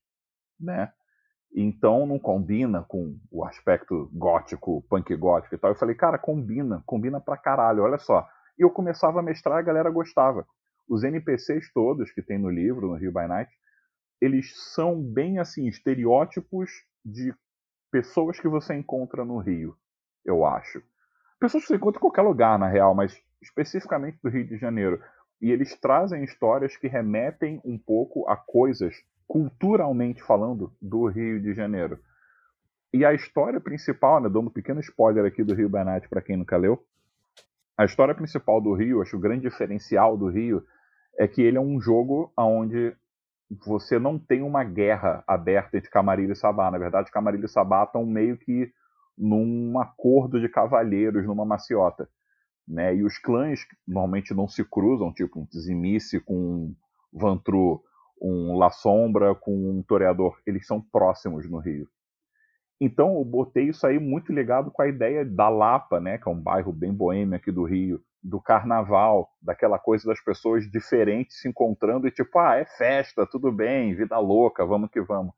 [0.60, 0.92] né?
[1.56, 5.70] Então não combina com o aspecto gótico, punk gótico e tal.
[5.70, 8.28] Eu falei, cara, combina, combina pra caralho, olha só.
[8.58, 10.46] E eu começava a mestrar, a galera gostava.
[10.86, 13.50] Os NPCs todos que tem no livro, no Rio by Night,
[14.20, 16.70] eles são bem assim, estereótipos
[17.02, 17.34] de
[17.90, 19.74] pessoas que você encontra no Rio,
[20.22, 20.82] eu acho.
[21.38, 25.00] Pessoas que você encontra em qualquer lugar, na real, mas especificamente do Rio de Janeiro.
[25.40, 28.94] E eles trazem histórias que remetem um pouco a coisas
[29.26, 31.98] culturalmente falando, do Rio de Janeiro.
[32.92, 36.36] E a história principal, né, dando um pequeno spoiler aqui do Rio Night para quem
[36.36, 36.84] nunca leu,
[37.76, 40.64] a história principal do Rio, acho que o grande diferencial do Rio
[41.18, 42.94] é que ele é um jogo onde
[43.66, 46.70] você não tem uma guerra aberta entre Camarilha e Sabá.
[46.70, 48.72] Na verdade, Camarilha e Sabá estão meio que
[49.16, 52.08] num acordo de cavalheiros, numa maciota.
[52.66, 52.96] Né?
[52.96, 56.76] E os clãs normalmente não se cruzam, tipo um Tzimice com um
[57.12, 57.82] Vantru
[58.20, 61.86] um La Sombra com um toreador, eles são próximos no Rio.
[62.80, 66.32] Então eu botei isso aí muito ligado com a ideia da Lapa, né, que é
[66.32, 71.48] um bairro bem boêmio aqui do Rio, do carnaval, daquela coisa das pessoas diferentes se
[71.48, 75.34] encontrando e tipo, ah, é festa, tudo bem, vida louca, vamos que vamos.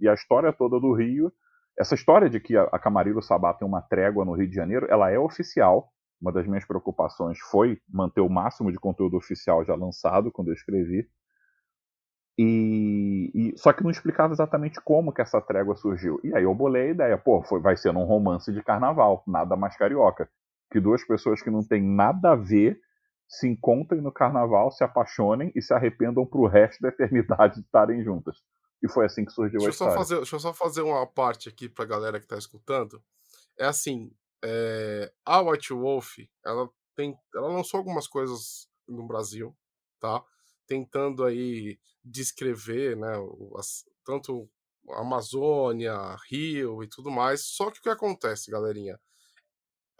[0.00, 1.32] E a história toda do Rio,
[1.80, 5.10] essa história de que a Camarillo Sabá tem uma trégua no Rio de Janeiro, ela
[5.10, 5.90] é oficial.
[6.20, 10.54] Uma das minhas preocupações foi manter o máximo de conteúdo oficial já lançado quando eu
[10.54, 11.08] escrevi.
[12.38, 16.20] E, e, só que não explicava exatamente como que essa trégua surgiu.
[16.22, 19.56] E aí eu bolei a ideia, pô, foi, vai ser num romance de carnaval, nada
[19.56, 20.28] mais carioca.
[20.70, 22.78] Que duas pessoas que não têm nada a ver
[23.26, 28.04] se encontrem no carnaval, se apaixonem e se arrependam pro resto da eternidade de estarem
[28.04, 28.36] juntas.
[28.82, 29.92] E foi assim que surgiu deixa a história.
[29.92, 33.02] Só fazer, deixa eu só fazer uma parte aqui pra galera que tá escutando.
[33.58, 34.10] É assim,
[34.42, 39.56] é, a White Wolf, ela tem, ela lançou algumas coisas no Brasil,
[39.98, 40.24] tá?
[40.66, 43.12] Tentando aí descrever, né,
[43.58, 44.48] as, tanto
[44.88, 47.44] Amazônia, Rio e tudo mais.
[47.44, 48.98] Só que o que acontece, galerinha?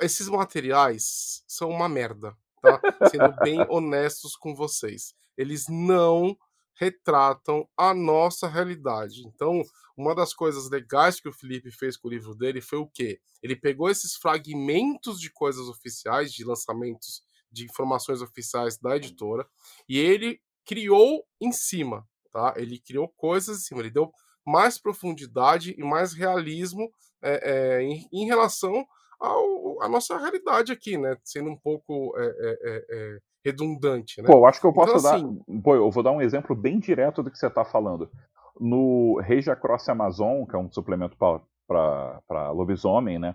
[0.00, 2.80] Esses materiais são uma merda, tá?
[3.10, 5.14] Sendo bem honestos com vocês.
[5.36, 6.36] Eles não
[6.80, 9.20] retratam a nossa realidade.
[9.26, 9.62] Então,
[9.94, 13.20] uma das coisas legais que o Felipe fez com o livro dele foi o quê?
[13.42, 17.22] Ele pegou esses fragmentos de coisas oficiais, de lançamentos
[17.52, 19.46] de informações oficiais da editora,
[19.86, 22.54] e ele criou em cima, tá?
[22.56, 24.10] Ele criou coisas em cima, ele deu
[24.46, 26.90] mais profundidade e mais realismo
[27.22, 28.86] é, é, em, em, relação
[29.20, 31.16] à nossa realidade aqui, né?
[31.24, 34.26] Sendo um pouco é, redundante, né?
[34.26, 35.16] Pô, eu acho que eu posso então, dar.
[35.16, 35.60] Assim...
[35.62, 38.10] Pô, eu vou dar um exemplo bem direto do que você está falando.
[38.58, 43.34] No Regia Cross Amazon, que é um suplemento para lobisomem, né?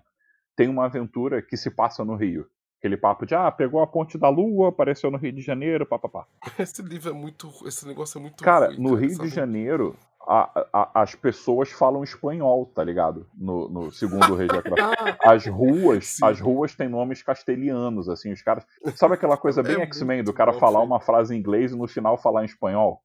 [0.56, 2.48] Tem uma aventura que se passa no Rio.
[2.80, 6.28] Aquele papo de, ah, pegou a ponte da lua, apareceu no Rio de Janeiro, papapá.
[6.60, 7.50] Esse livro é muito.
[7.66, 8.44] Esse negócio é muito.
[8.44, 9.96] Cara, ruim, no cara, Rio de Janeiro,
[10.28, 13.28] a, a, as pessoas falam espanhol, tá ligado?
[13.36, 14.80] No, no segundo Regia Cross.
[15.24, 16.26] As ruas, Sim.
[16.26, 18.66] as ruas têm nomes castelhanos, assim, os caras.
[18.96, 21.88] Sabe aquela coisa bem é X-Men do cara falar uma frase em inglês e no
[21.88, 23.02] final falar em espanhol?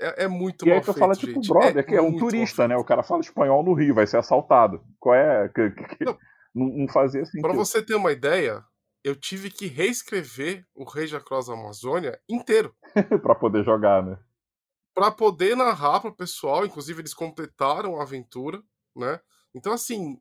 [0.00, 1.48] É, é muito E aí tu fala, tipo, gente.
[1.48, 2.76] brother, é que é um turista, né?
[2.76, 4.82] O cara fala espanhol no Rio, vai ser assaltado.
[4.98, 5.48] Qual é?
[5.48, 6.18] Que, que, não,
[6.54, 7.42] não, não fazia sentido.
[7.42, 8.64] Pra você ter uma ideia,
[9.04, 12.74] eu tive que reescrever o Rei Cross Amazônia inteiro.
[13.22, 14.18] para poder jogar, né?
[14.94, 18.62] Para poder narrar pro pessoal, inclusive eles completaram a aventura,
[18.94, 19.20] né?
[19.54, 20.20] Então, assim,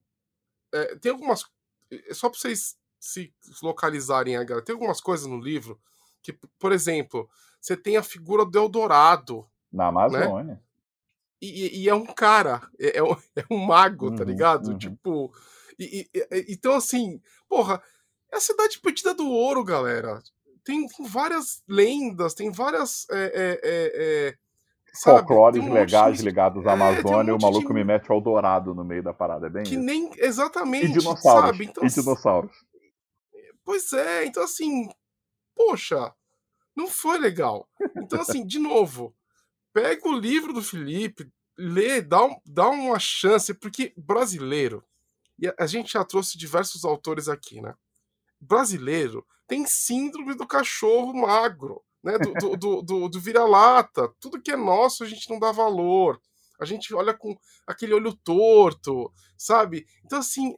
[0.73, 1.45] é, tem algumas.
[1.91, 5.79] É só pra vocês se localizarem agora, tem algumas coisas no livro
[6.21, 10.43] que, por exemplo, você tem a figura do Eldorado, na Amazônia.
[10.43, 10.59] Né?
[11.41, 14.71] E, e, é um cara, é, é, um, é um mago, tá uhum, tá ligado?
[14.71, 14.77] Uhum.
[14.77, 15.33] Tipo.
[15.77, 17.81] E, e, então, assim, porra,
[18.31, 20.21] é a cidade perdida do ouro, galera.
[20.63, 23.07] Tem, tem várias lendas, tem várias.
[23.09, 24.37] É,
[24.95, 26.23] é, Folclores um legais de...
[26.23, 27.73] ligados à Amazônia um e o maluco de...
[27.73, 29.83] me mete ao dourado no meio da parada, é bem Que isso.
[29.83, 30.11] nem.
[30.17, 30.85] Exatamente.
[30.85, 31.51] E dinossauros.
[31.51, 31.65] Sabe?
[31.65, 32.65] Então, e dinossauros.
[33.63, 34.89] Pois é, então assim.
[35.55, 36.13] Poxa,
[36.75, 37.67] não foi legal.
[37.97, 39.13] Então, assim, de novo,
[39.73, 44.81] pega o livro do Felipe, lê, dá, um, dá uma chance, porque brasileiro,
[45.37, 47.75] e a, a gente já trouxe diversos autores aqui, né?
[48.39, 52.17] Brasileiro tem síndrome do cachorro magro, né?
[52.17, 54.13] Do, do, do, do, do vira-lata.
[54.19, 56.19] Tudo que é nosso a gente não dá valor.
[56.59, 59.85] A gente olha com aquele olho torto, sabe?
[60.03, 60.55] Então, assim,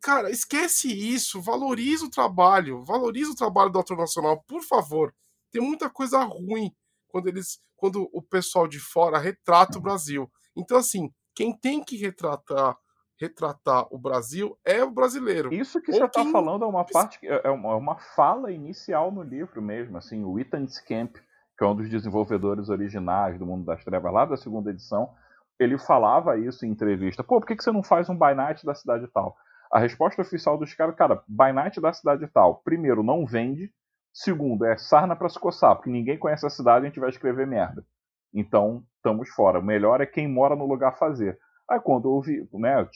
[0.00, 5.14] cara, esquece isso, valoriza o trabalho, valoriza o trabalho do autor nacional, por favor.
[5.50, 6.74] Tem muita coisa ruim
[7.08, 10.30] quando eles quando o pessoal de fora retrata o Brasil.
[10.56, 12.76] Então, assim, quem tem que retratar
[13.20, 15.52] retratar o Brasil é o brasileiro.
[15.52, 16.32] Isso que Ou você está quem...
[16.32, 20.24] falando é uma parte, é, é uma, é uma fala inicial no livro mesmo, assim,
[20.24, 21.16] o Ethan Scamp,
[21.58, 25.10] que é um dos desenvolvedores originais do Mundo das Trevas, lá da segunda edição,
[25.58, 27.24] ele falava isso em entrevista.
[27.24, 29.34] Pô, por que, que você não faz um by night da cidade tal?
[29.72, 33.72] A resposta oficial dos caras, cara, by night da cidade tal, primeiro, não vende,
[34.16, 37.10] Segundo, é sarna para se coçar, porque ninguém conhece a cidade e a gente vai
[37.10, 37.84] escrever merda.
[38.32, 39.58] Então, estamos fora.
[39.58, 41.38] O melhor é quem mora no lugar fazer.
[41.68, 42.88] Aí quando eu ouvi, né,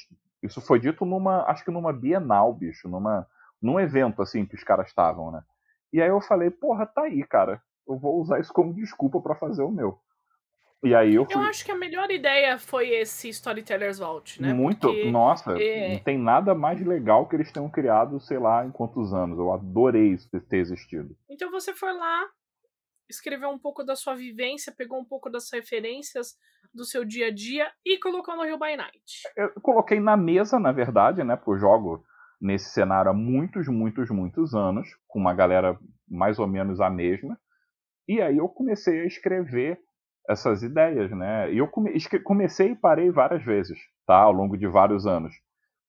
[0.43, 3.27] isso foi dito numa, acho que numa Bienal, bicho, numa,
[3.61, 5.43] num evento assim que os caras estavam, né?
[5.93, 7.61] E aí eu falei, porra, tá aí, cara.
[7.87, 9.99] Eu vou usar isso como desculpa para fazer o meu.
[10.83, 11.35] E aí eu, fui...
[11.35, 14.55] eu acho que a melhor ideia foi esse Storytellers Vault, né?
[14.55, 15.95] Muito, Porque, nossa, é...
[15.95, 19.39] não tem nada mais legal que eles tenham criado, sei lá, em quantos anos.
[19.39, 21.15] Eu adorei isso ter existido.
[21.29, 22.27] Então você foi lá,
[23.11, 26.37] escreveu um pouco da sua vivência, pegou um pouco das referências
[26.73, 29.23] do seu dia a dia e colocou no Rio by Night.
[29.37, 31.37] Eu coloquei na mesa, na verdade, né?
[31.37, 32.05] Porque eu jogo
[32.41, 37.39] nesse cenário há muitos, muitos, muitos anos, com uma galera mais ou menos a mesma.
[38.09, 39.79] E aí eu comecei a escrever
[40.29, 41.53] essas ideias, né?
[41.53, 41.93] E eu come,
[42.23, 44.17] comecei e parei várias vezes, tá?
[44.17, 45.35] Ao longo de vários anos.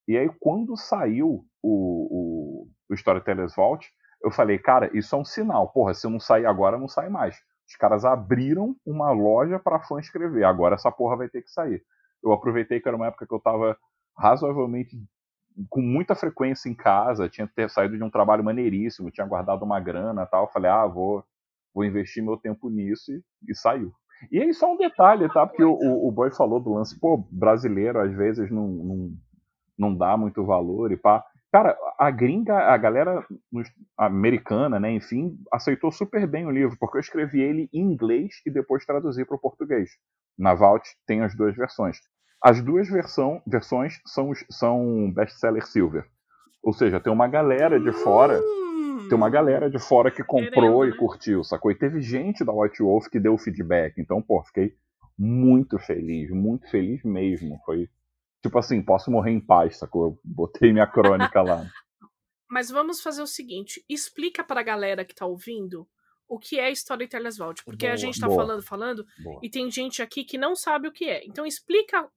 [0.08, 3.88] E aí, quando saiu o, o, o Storytellers Vault,
[4.24, 5.70] eu falei, cara, isso é um sinal.
[5.70, 7.36] Porra, se eu não sair agora, não sai mais.
[7.68, 10.44] Os caras abriram uma loja para fã escrever.
[10.44, 11.84] Agora essa porra vai ter que sair.
[12.24, 13.78] Eu aproveitei que era uma época que eu tava
[14.18, 14.98] razoavelmente
[15.70, 19.80] com muita frequência em casa, tinha ter saído de um trabalho maneiríssimo, tinha guardado uma
[19.80, 20.52] grana tal.
[20.52, 21.24] Falei, ah, vou,
[21.74, 23.94] vou investir meu tempo nisso e, e saiu.
[24.32, 25.48] E aí só um detalhe, tá?
[25.48, 29.14] Porque o, o Boy falou do lance, pô, brasileiro às vezes não, não,
[29.78, 31.26] não dá muito valor e pá.
[31.52, 33.26] Cara, a gringa, a galera
[33.98, 38.50] americana, né, enfim, aceitou super bem o livro, porque eu escrevi ele em inglês e
[38.50, 39.90] depois traduzi para o português.
[40.38, 41.98] Na Vault tem as duas versões.
[42.42, 46.06] As duas versão, versões são, são best-seller silver.
[46.64, 48.40] Ou seja, tem uma galera de fora.
[48.40, 50.98] Hum, tem uma galera de fora que comprou querendo, e né?
[50.98, 51.70] curtiu, sacou?
[51.70, 54.00] E teve gente da White Wolf que deu feedback.
[54.00, 54.74] Então, pô, fiquei
[55.18, 57.60] muito feliz, muito feliz mesmo.
[57.66, 57.90] Foi
[58.42, 60.06] tipo assim, posso morrer em paz, sacou?
[60.06, 61.66] Eu botei minha crônica lá.
[62.50, 65.88] Mas vamos fazer o seguinte: explica pra galera que tá ouvindo
[66.28, 67.64] o que é Storytellers Vault.
[67.64, 69.40] Porque boa, a gente tá boa, falando, falando, boa.
[69.44, 71.26] e tem gente aqui que não sabe o que é.
[71.26, 72.10] Então explica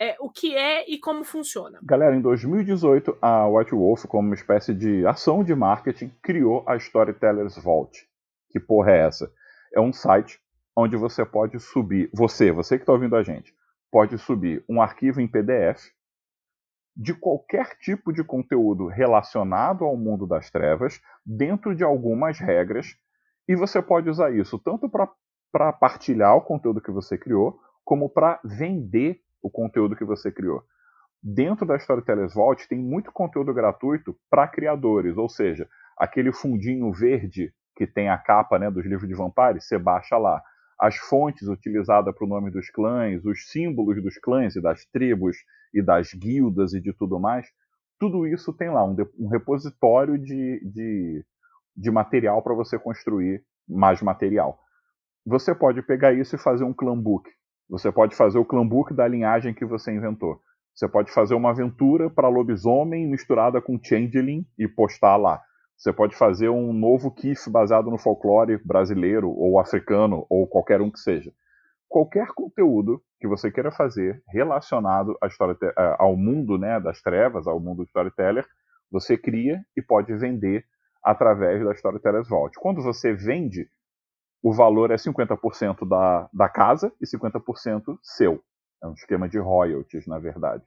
[0.00, 1.78] é, o que é e como funciona.
[1.82, 6.76] Galera, em 2018, a White Wolf, como uma espécie de ação de marketing, criou a
[6.76, 8.06] Storytellers Vault.
[8.50, 9.32] Que porra é essa?
[9.74, 10.40] É um site
[10.74, 13.52] onde você pode subir, você, você que está ouvindo a gente,
[13.90, 15.92] pode subir um arquivo em PDF
[16.96, 22.96] de qualquer tipo de conteúdo relacionado ao mundo das trevas, dentro de algumas regras,
[23.46, 28.40] e você pode usar isso tanto para partilhar o conteúdo que você criou, como para
[28.44, 30.62] vender o conteúdo que você criou.
[31.22, 37.52] Dentro da Storytellers Vault tem muito conteúdo gratuito para criadores, ou seja, aquele fundinho verde
[37.76, 40.42] que tem a capa né, dos livros de Vampire, você baixa lá
[40.78, 45.36] as fontes utilizadas para o nome dos clãs, os símbolos dos clãs e das tribos
[45.74, 47.46] e das guildas e de tudo mais,
[47.98, 51.24] tudo isso tem lá um, um repositório de, de,
[51.76, 54.58] de material para você construir mais material.
[55.26, 57.28] Você pode pegar isso e fazer um clan book.
[57.68, 60.40] Você pode fazer o clan book da linhagem que você inventou.
[60.74, 65.42] Você pode fazer uma aventura para lobisomem misturada com changeling e postar lá.
[65.78, 70.90] Você pode fazer um novo KIF baseado no folclore brasileiro ou africano ou qualquer um
[70.90, 71.32] que seja.
[71.88, 75.56] Qualquer conteúdo que você queira fazer relacionado história,
[75.96, 78.44] ao mundo né, das trevas, ao mundo do storyteller,
[78.90, 80.64] você cria e pode vender
[81.02, 82.58] através da Storytellers Vault.
[82.58, 83.68] Quando você vende,
[84.42, 88.42] o valor é 50% da, da casa e 50% seu.
[88.82, 90.64] É um esquema de royalties, na verdade.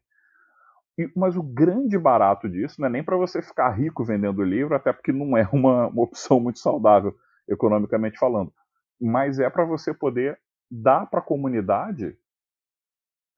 [1.15, 4.91] Mas o grande barato disso não é nem para você ficar rico vendendo livro, até
[4.91, 7.15] porque não é uma, uma opção muito saudável,
[7.47, 8.51] economicamente falando.
[8.99, 10.39] Mas é para você poder
[10.69, 12.15] dar para a comunidade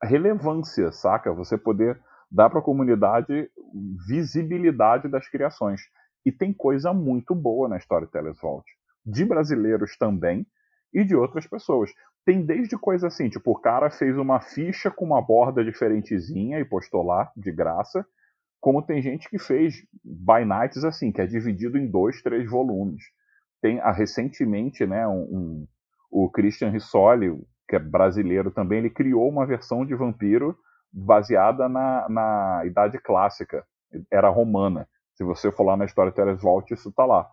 [0.04, 1.34] relevância, saca?
[1.34, 2.00] Você poder
[2.30, 3.50] dar para a comunidade
[4.08, 5.82] visibilidade das criações.
[6.26, 8.66] E tem coisa muito boa na Storytellers Vault.
[9.06, 10.46] De brasileiros também
[10.94, 11.92] e de outras pessoas.
[12.26, 16.66] Tem desde coisa assim, tipo, o cara fez uma ficha com uma borda diferentezinha e
[16.66, 18.06] postou lá, de graça.
[18.62, 23.04] Como tem gente que fez by nights assim, que é dividido em dois, três volumes.
[23.62, 25.68] Tem recentemente, né, um, um,
[26.10, 30.58] o Christian Rissoli, que é brasileiro também, ele criou uma versão de vampiro
[30.92, 33.66] baseada na, na Idade Clássica,
[34.12, 34.88] era romana.
[35.16, 37.28] Se você for lá na história Teres Vault, isso tá lá.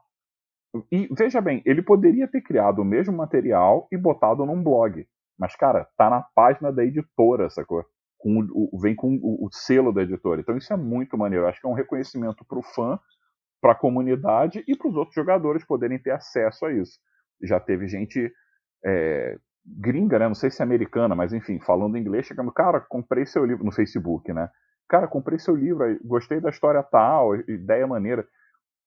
[0.90, 5.06] E veja bem, ele poderia ter criado o mesmo material e botado num blog.
[5.38, 7.84] Mas, cara, tá na página da editora, sacou?
[8.18, 10.40] Com o, vem com o, o, selo da editora.
[10.40, 11.46] Então isso é muito maneiro.
[11.46, 13.00] Acho que é um reconhecimento pro fã,
[13.60, 16.98] pra comunidade e pros outros jogadores poderem ter acesso a isso.
[17.42, 18.30] Já teve gente
[18.84, 20.28] é, gringa, né?
[20.28, 23.72] Não sei se é americana, mas enfim, falando inglês, chegando, cara, comprei seu livro no
[23.72, 24.48] Facebook, né?
[24.88, 28.26] Cara, comprei seu livro, gostei da história tal, ideia maneira.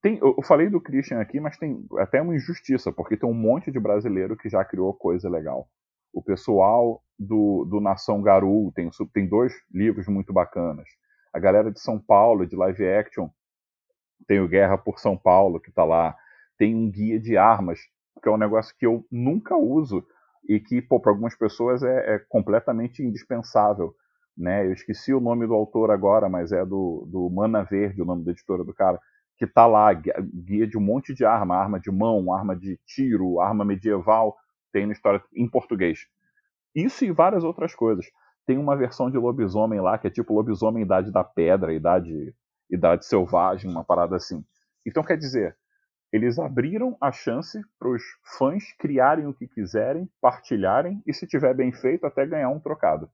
[0.04, 3.70] Tem, eu falei do Christian aqui, mas tem até uma injustiça, porque tem um monte
[3.70, 5.66] de brasileiro que já criou coisa legal.
[6.12, 10.86] O pessoal do, do Nação Garou tem, tem dois livros muito bacanas.
[11.32, 13.30] A galera de São Paulo, de live action,
[14.28, 16.14] tem o Guerra por São Paulo, que está lá.
[16.58, 17.80] Tem um guia de armas,
[18.22, 20.06] que é um negócio que eu nunca uso
[20.46, 23.94] e que, para algumas pessoas é, é, completamente indispensável.
[24.36, 24.66] Né?
[24.66, 28.22] Eu esqueci o nome do autor agora, mas é do, do Mana Verde, o nome
[28.22, 29.00] da editora do cara
[29.36, 33.40] que tá lá, guia de um monte de arma, arma de mão, arma de tiro,
[33.40, 34.36] arma medieval,
[34.72, 36.06] tem na história em português.
[36.74, 38.06] Isso e várias outras coisas.
[38.46, 42.34] Tem uma versão de lobisomem lá, que é tipo lobisomem idade da pedra, idade,
[42.70, 44.44] idade selvagem, uma parada assim.
[44.86, 45.56] Então quer dizer,
[46.12, 48.02] eles abriram a chance para os
[48.38, 53.10] fãs criarem o que quiserem, partilharem e, se tiver bem feito, até ganhar um trocado.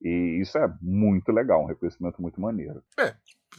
[0.00, 2.80] E isso é muito legal, um reconhecimento muito maneiro.
[2.98, 3.16] É,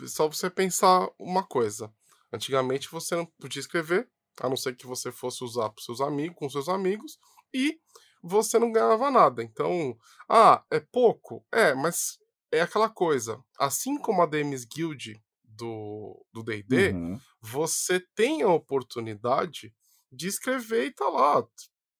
[0.07, 1.91] só você pensar uma coisa.
[2.35, 4.09] Antigamente você não podia escrever,
[4.41, 7.17] a não ser que você fosse usar para seus amigos, com seus amigos,
[7.53, 7.79] e
[8.21, 9.41] você não ganhava nada.
[9.41, 9.95] Então,
[10.29, 11.45] ah, é pouco?
[11.51, 12.17] É, mas
[12.51, 13.41] é aquela coisa.
[13.57, 17.17] Assim como a Demis Guild do D&D, uhum.
[17.41, 19.73] você tem a oportunidade
[20.11, 21.45] de escrever e tá lá.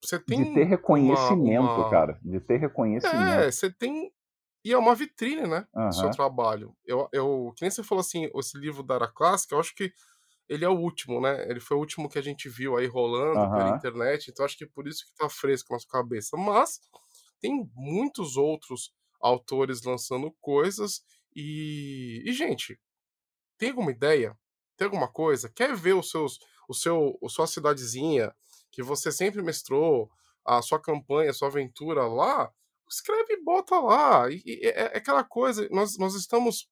[0.04, 1.90] Você tem de ter reconhecimento, uma, uma...
[1.90, 2.20] cara.
[2.22, 3.18] De ter reconhecimento.
[3.18, 4.12] É, você tem
[4.66, 5.68] e é uma vitrine, né?
[5.76, 5.90] Uhum.
[5.90, 6.76] Do seu trabalho.
[6.84, 9.94] Eu, eu, que nem você falou assim, esse livro da Era Clássica, eu acho que
[10.48, 11.50] ele é o último, né?
[11.50, 13.52] Ele foi o último que a gente viu aí rolando uhum.
[13.52, 16.38] pela internet, então acho que por isso que tá fresco na sua cabeça.
[16.38, 16.80] Mas
[17.39, 21.04] tem muitos outros autores lançando coisas
[21.36, 22.80] e, e gente,
[23.58, 24.38] tem alguma ideia?
[24.78, 25.50] Tem alguma coisa?
[25.50, 26.39] Quer ver os seus,
[26.70, 28.34] o seu, a sua cidadezinha
[28.72, 30.10] que você sempre mestrou,
[30.46, 32.52] a sua campanha, a sua aventura lá?
[32.89, 34.30] Escreve e bota lá.
[34.30, 35.68] E, e é, é aquela coisa.
[35.72, 36.70] Nós, nós estamos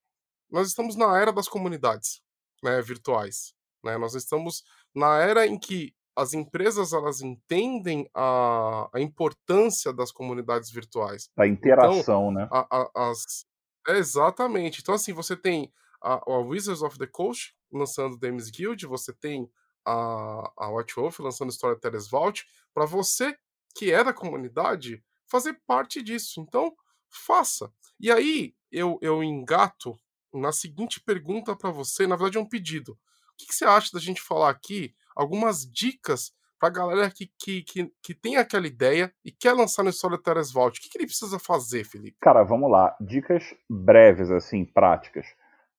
[0.53, 2.21] nós estamos na era das comunidades
[2.61, 3.55] né, virtuais.
[3.83, 3.97] Né?
[3.97, 4.63] Nós estamos
[4.95, 11.29] na era em que as empresas elas entendem a, a importância das comunidades virtuais.
[11.37, 12.47] A interação, então, né?
[12.51, 13.45] A, a, as,
[13.87, 14.81] exatamente.
[14.81, 19.49] Então, assim, você tem a, a, Wizards of the Coast lançando Dames Guild, você tem
[19.85, 23.35] a, a White Wolf lançando Storytellers Vault, para você
[23.75, 26.39] que é da comunidade fazer parte disso.
[26.39, 26.71] Então,
[27.09, 27.71] faça.
[27.99, 29.97] E aí eu, eu engato
[30.33, 32.97] na seguinte pergunta para você, na verdade é um pedido.
[33.43, 37.61] Que, que, você acha da gente falar aqui algumas dicas para a galera que, que,
[37.63, 40.79] que, que, tem aquela ideia e quer lançar no Storytellers Vault?
[40.79, 42.17] O que, que ele precisa fazer, Felipe?
[42.21, 42.95] Cara, vamos lá.
[43.01, 45.25] Dicas breves, assim, práticas.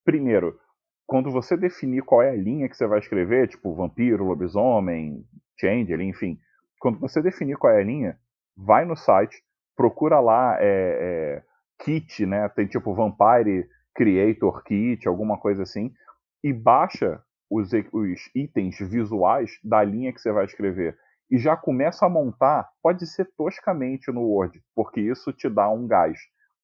[0.04, 0.60] Primeiro,
[1.06, 5.26] quando você definir qual é a linha que você vai escrever, tipo vampiro, lobisomem,
[5.58, 6.38] change, enfim,
[6.78, 8.18] quando você definir qual é a linha,
[8.54, 9.42] vai no site,
[9.74, 11.42] procura lá é, é,
[11.82, 12.46] kit, né?
[12.50, 15.94] Tem tipo Vampire Creator Kit, alguma coisa assim,
[16.42, 20.96] e baixa os, os itens visuais da linha que você vai escrever.
[21.30, 25.86] E já começa a montar, pode ser toscamente no Word, porque isso te dá um
[25.86, 26.18] gás.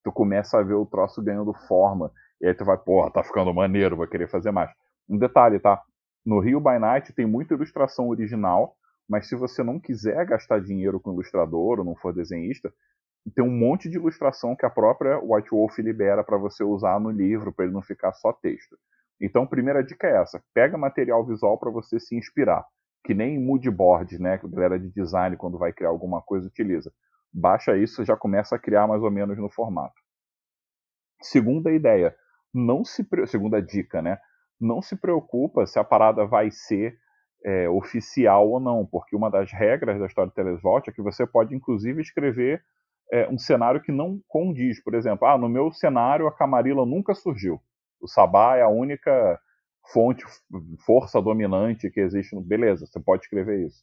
[0.04, 3.52] Tu começa a ver o troço ganhando forma, e aí tu vai, porra, tá ficando
[3.52, 4.70] maneiro, vai querer fazer mais.
[5.08, 5.80] Um detalhe, tá?
[6.24, 8.76] No Rio by Night tem muita ilustração original,
[9.08, 12.72] mas se você não quiser gastar dinheiro com ilustrador ou não for desenhista,
[13.34, 17.10] tem um monte de ilustração que a própria White Wolf libera para você usar no
[17.10, 18.78] livro, para ele não ficar só texto.
[19.20, 22.64] Então, primeira dica é essa: pega material visual para você se inspirar,
[23.04, 26.92] que nem moodboard, né, que a galera de design quando vai criar alguma coisa utiliza.
[27.32, 29.94] Baixa isso, já começa a criar mais ou menos no formato.
[31.22, 32.14] Segunda ideia,
[32.52, 34.18] não se segunda dica, né?
[34.60, 36.98] Não se preocupa se a parada vai ser
[37.44, 41.26] é, oficial ou não, porque uma das regras da história de Telesvolt é que você
[41.26, 42.62] pode inclusive escrever
[43.12, 44.82] é, um cenário que não condiz.
[44.82, 47.60] Por exemplo, ah, no meu cenário a Camarilla nunca surgiu.
[48.00, 49.38] O Sabá é a única
[49.92, 50.24] fonte,
[50.84, 52.34] força dominante que existe.
[52.34, 52.40] No...
[52.40, 53.82] Beleza, você pode escrever isso.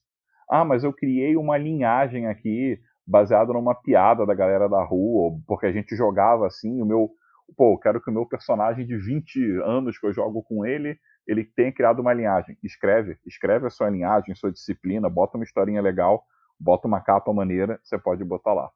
[0.49, 5.65] Ah, mas eu criei uma linhagem aqui baseada numa piada da galera da rua, porque
[5.65, 7.09] a gente jogava assim, o meu.
[7.55, 10.99] Pô, eu quero que o meu personagem de 20 anos que eu jogo com ele,
[11.25, 12.57] ele tenha criado uma linhagem.
[12.61, 16.25] Escreve, escreve a sua linhagem, sua disciplina, bota uma historinha legal,
[16.59, 18.69] bota uma capa maneira, você pode botar lá.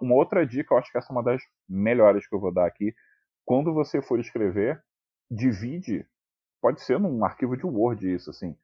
[0.00, 2.66] Uma outra dica, eu acho que essa é uma das melhores que eu vou dar
[2.66, 2.92] aqui.
[3.44, 4.82] Quando você for escrever,
[5.30, 6.06] divide.
[6.60, 8.56] Pode ser num arquivo de Word isso, assim.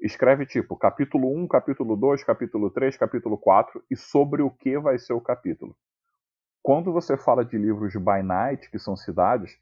[0.00, 4.98] Escreve tipo capítulo 1, capítulo 2, capítulo 3, capítulo 4 e sobre o que vai
[4.98, 5.76] ser o capítulo.
[6.62, 9.56] Quando você fala de livros by night, que são cidades,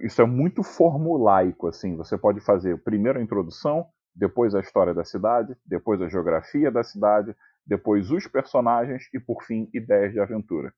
[0.00, 1.96] isso é muito formulaico, assim.
[1.96, 6.84] Você pode fazer primeiro a introdução, depois a história da cidade, depois a geografia da
[6.84, 7.34] cidade,
[7.66, 10.72] depois os personagens e, por fim, ideias de aventura.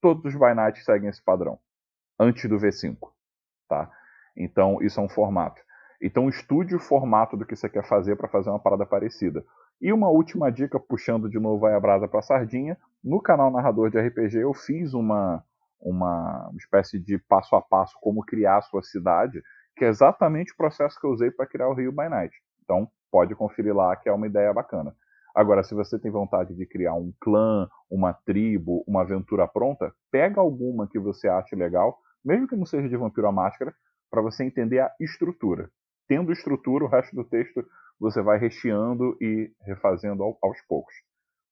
[0.00, 1.58] Todos os by Night seguem esse padrão,
[2.18, 2.96] antes do V5.
[3.68, 3.90] Tá?
[4.36, 5.60] Então, isso é um formato.
[6.00, 9.44] Então, estude o formato do que você quer fazer para fazer uma parada parecida.
[9.80, 13.90] E uma última dica, puxando de novo a brasa para a sardinha, no canal Narrador
[13.90, 15.44] de RPG eu fiz uma,
[15.80, 19.42] uma espécie de passo a passo como criar a sua cidade,
[19.76, 22.34] que é exatamente o processo que eu usei para criar o Rio by Night.
[22.62, 24.94] Então, pode conferir lá que é uma ideia bacana.
[25.34, 30.40] Agora, se você tem vontade de criar um clã, uma tribo, uma aventura pronta, pega
[30.40, 33.74] alguma que você ache legal, mesmo que não seja de Vampiro à Máscara,
[34.10, 35.68] para você entender a estrutura.
[36.06, 37.64] Tendo estrutura, o resto do texto
[37.98, 40.94] você vai recheando e refazendo aos poucos.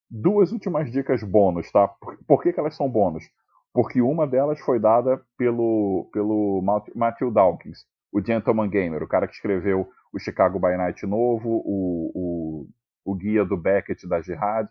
[0.09, 1.89] Duas últimas dicas bônus, tá?
[2.29, 3.25] Por, que, que elas são bônus?
[3.73, 6.63] Porque uma delas foi dada pelo, pelo
[6.95, 7.79] Matthew Dawkins,
[8.13, 12.69] o Gentleman Gamer, o cara que escreveu o Chicago by Night novo, o, o
[13.05, 14.69] o guia do Beckett da Jihad,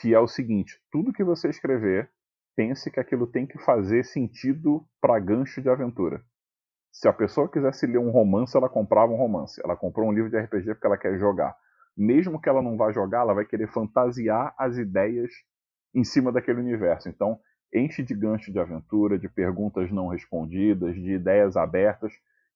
[0.00, 2.10] que é o seguinte: tudo que você escrever,
[2.56, 6.22] pense que aquilo tem que fazer sentido para gancho de aventura.
[6.92, 9.60] Se a pessoa quisesse ler um romance, ela comprava um romance.
[9.62, 11.54] Ela comprou um livro de RPG porque ela quer jogar.
[11.96, 15.30] Mesmo que ela não vá jogar, ela vai querer fantasiar as ideias
[15.94, 17.08] em cima daquele universo.
[17.08, 17.38] Então,
[17.72, 22.12] enche de gancho de aventura, de perguntas não respondidas, de ideias abertas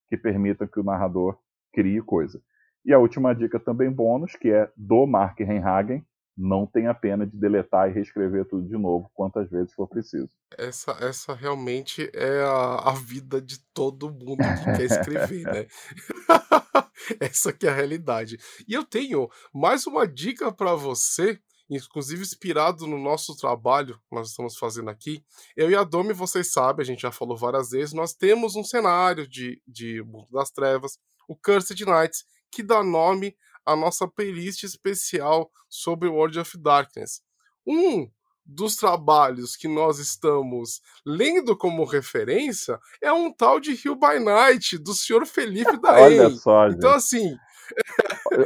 [0.08, 1.38] que permitam que o narrador
[1.72, 2.42] crie coisa.
[2.84, 6.04] E a última dica também bônus, que é do Mark Renhagen,
[6.36, 10.30] não tenha pena de deletar e reescrever tudo de novo quantas vezes for preciso.
[10.56, 15.66] Essa, essa realmente é a, a vida de todo mundo que quer escrever, né?
[17.20, 18.38] essa que é a realidade.
[18.66, 21.38] E eu tenho mais uma dica para você
[21.70, 25.24] inclusive inspirado no nosso trabalho que nós estamos fazendo aqui.
[25.56, 28.64] Eu e a Domi, vocês sabem, a gente já falou várias vezes, nós temos um
[28.64, 33.34] cenário de, de Mundo das Trevas, o Cursed Knights, que dá nome
[33.64, 37.22] à nossa playlist especial sobre World of Darkness.
[37.66, 38.10] Um
[38.44, 44.76] dos trabalhos que nós estamos lendo como referência é um tal de Hill by Night,
[44.78, 46.20] do senhor Felipe Daen.
[46.20, 47.36] Olha só, Então, assim,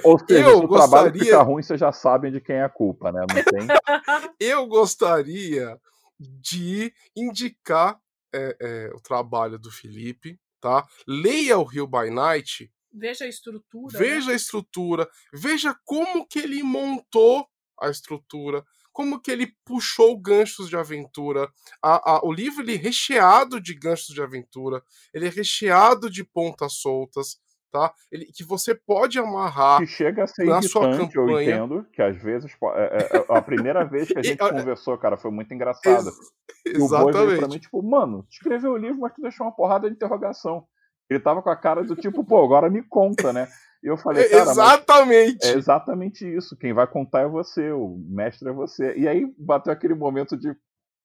[0.05, 2.65] Ou seja, Eu se o trabalho gostaria- fica ruim, vocês já sabem de quem é
[2.65, 3.25] a culpa, né?
[4.39, 5.81] Eu gostaria
[6.21, 7.99] de indicar
[8.35, 10.87] é, é, o trabalho do Felipe, tá?
[11.09, 13.93] Leia o Hill by Night, Veja a estrutura.
[13.93, 13.99] né?
[14.05, 17.47] veja a estrutura, veja como que ele montou
[17.81, 21.51] a estrutura, como que ele puxou ganchos de aventura.
[21.83, 24.83] A- a- o livro ele é recheado de ganchos de aventura,
[25.13, 27.39] ele é recheado de pontas soltas,
[27.71, 27.93] tá?
[28.11, 29.81] Ele, que você pode amarrar.
[29.81, 31.51] Que chega a ser Na sua irritante, eu campanha.
[31.57, 32.51] entendo, que às vezes.
[32.75, 36.09] é- é- é- a primeira vez que a gente conversou, cara, foi muito engraçado.
[36.09, 37.61] Ex- E o Boi veio pra mim, Exatamente.
[37.63, 40.67] tipo, mano, escreveu o livro, mas tu deixou uma porrada de interrogação.
[41.09, 43.49] Ele tava com a cara do tipo, pô, agora me conta, né?
[43.83, 45.47] E eu falei, cara, mas Exatamente.
[45.47, 46.57] é exatamente isso.
[46.57, 48.97] Quem vai contar é você, o mestre é você.
[48.97, 50.57] E aí bateu aquele momento de,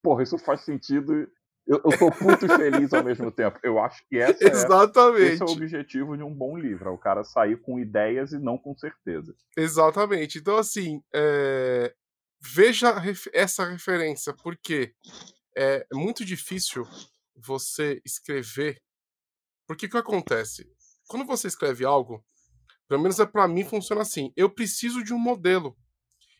[0.01, 1.27] porra, isso faz sentido.
[1.67, 3.59] Eu, eu tô puto e feliz ao mesmo tempo.
[3.61, 5.33] Eu acho que essa é, Exatamente.
[5.33, 6.89] esse é o objetivo de um bom livro.
[6.89, 9.35] É o cara sair com ideias e não com certeza.
[9.55, 10.39] Exatamente.
[10.39, 11.93] Então, assim, é,
[12.41, 12.95] veja
[13.31, 14.93] essa referência, porque
[15.55, 16.87] é muito difícil
[17.35, 18.81] você escrever.
[19.71, 20.69] Porque o que acontece?
[21.07, 22.21] Quando você escreve algo,
[22.89, 24.33] pelo menos é para mim, funciona assim.
[24.35, 25.77] Eu preciso de um modelo.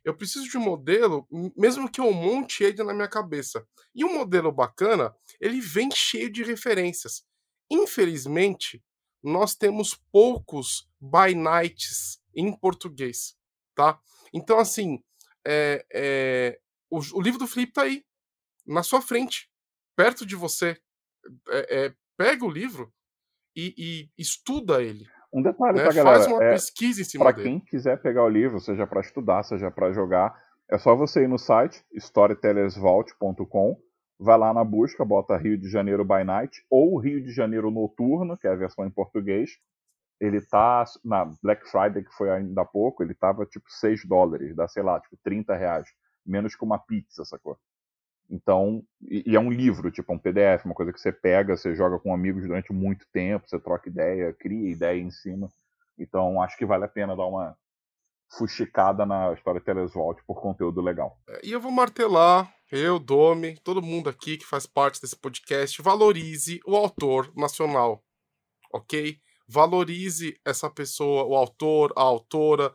[0.03, 1.25] Eu preciso de um modelo,
[1.55, 3.65] mesmo que eu monte ele na minha cabeça.
[3.95, 7.23] E um modelo bacana, ele vem cheio de referências.
[7.71, 8.84] Infelizmente,
[9.23, 13.38] nós temos poucos by nights em português,
[13.73, 13.97] tá?
[14.34, 15.01] Então, assim,
[15.47, 16.59] é, é,
[16.89, 18.03] o, o livro do Felipe tá aí,
[18.67, 19.49] na sua frente,
[19.95, 20.77] perto de você.
[21.47, 22.93] É, é, pega o livro
[23.55, 25.05] e, e estuda ele.
[25.33, 25.83] Um detalhe Né?
[25.85, 26.17] pra galera.
[26.17, 27.49] Faz uma é, pesquisa em cima Pra dele.
[27.49, 30.35] quem quiser pegar o livro, seja pra estudar, seja pra jogar,
[30.69, 33.77] é só você ir no site storytellersvault.com,
[34.19, 38.37] vai lá na busca, bota Rio de Janeiro by Night ou Rio de Janeiro Noturno,
[38.37, 39.51] que é a versão em português.
[40.19, 44.55] Ele tá na Black Friday, que foi ainda há pouco, ele tava tipo 6 dólares,
[44.55, 45.87] dá sei lá, tipo 30 reais,
[46.25, 47.57] menos que uma pizza, sacou?
[48.32, 51.99] Então, e, é um livro, tipo um PDF, uma coisa que você pega, você joga
[51.99, 55.51] com amigos durante muito tempo, você troca ideia, cria ideia em cima.
[55.99, 57.57] Então, acho que vale a pena dar uma
[58.38, 61.19] fuxicada na Storytellers Vault por conteúdo legal.
[61.43, 66.61] E eu vou martelar, eu, Domi, todo mundo aqui que faz parte desse podcast, valorize
[66.65, 68.01] o autor nacional,
[68.73, 69.17] ok?
[69.45, 72.73] Valorize essa pessoa, o autor, a autora.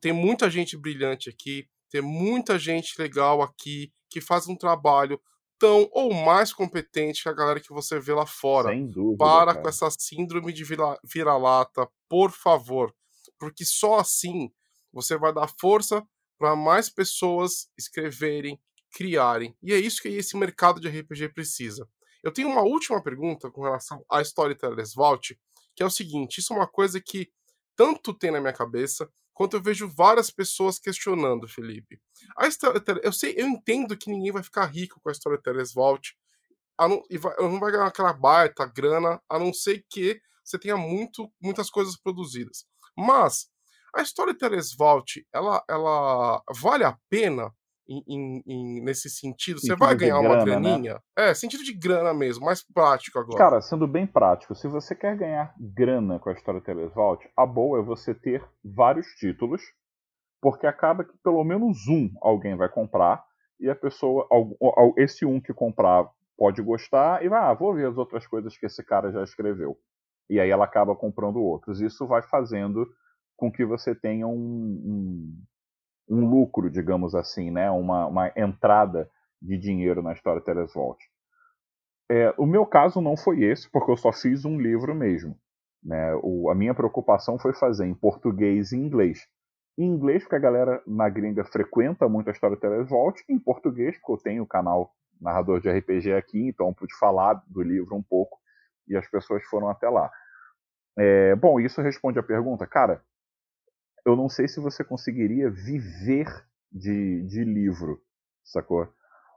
[0.00, 5.20] Tem muita gente brilhante aqui, tem muita gente legal aqui que faz um trabalho
[5.58, 8.68] tão ou mais competente que a galera que você vê lá fora.
[8.68, 9.18] Sem dúvida.
[9.24, 9.60] Para cara.
[9.62, 12.94] com essa síndrome de vira- vira-lata, por favor.
[13.40, 14.52] Porque só assim
[14.92, 16.06] você vai dar força
[16.38, 18.60] para mais pessoas escreverem,
[18.92, 19.56] criarem.
[19.60, 21.88] E é isso que esse mercado de RPG precisa.
[22.22, 25.36] Eu tenho uma última pergunta com relação à Storytellers Vault,
[25.74, 27.32] que é o seguinte: isso é uma coisa que
[27.74, 32.00] tanto tem na minha cabeça, quanto eu vejo várias pessoas questionando, Felipe.
[32.36, 36.16] A Storyteller, eu sei, eu entendo que ninguém vai ficar rico com a Storytellers Vault,
[36.78, 40.58] a não, e vai, não vai ganhar aquela baita grana, a não ser que você
[40.58, 42.64] tenha muito, muitas coisas produzidas.
[42.96, 43.48] Mas
[43.94, 47.52] a Storytellers Vault, ela, ela vale a pena
[47.88, 49.60] em, em- nesse sentido?
[49.60, 50.60] Você vai ganhar uma grana, né?
[50.60, 51.00] graninha?
[51.16, 53.38] É, sentido de grana mesmo, mais prático agora.
[53.38, 57.78] Cara, sendo bem prático, se você quer ganhar grana com a Storytellers Vault, a boa
[57.78, 59.62] é você ter vários títulos,
[60.40, 63.24] porque acaba que pelo menos um alguém vai comprar,
[63.60, 64.28] e a pessoa,
[64.96, 68.66] esse um que comprar pode gostar, e vai, ah, vou ver as outras coisas que
[68.66, 69.78] esse cara já escreveu.
[70.28, 71.80] E aí ela acaba comprando outros.
[71.80, 72.86] Isso vai fazendo
[73.36, 75.42] com que você tenha um, um,
[76.08, 77.70] um lucro, digamos assim, né?
[77.70, 79.08] uma, uma entrada
[79.40, 81.02] de dinheiro na Storytellers Vault.
[82.10, 85.36] É, o meu caso não foi esse, porque eu só fiz um livro mesmo.
[85.82, 86.14] Né?
[86.22, 89.26] O, a minha preocupação foi fazer em português e inglês.
[89.76, 94.12] Em inglês, porque a galera na gringa frequenta muito a Storytellers Vault, em português, porque
[94.12, 98.38] eu tenho o canal Narrador de RPG aqui, então pude falar do livro um pouco
[98.86, 100.10] e as pessoas foram até lá.
[100.96, 102.66] É, bom, isso responde a pergunta.
[102.66, 103.02] Cara,
[104.04, 106.26] eu não sei se você conseguiria viver
[106.70, 108.00] de, de livro,
[108.44, 108.88] sacou?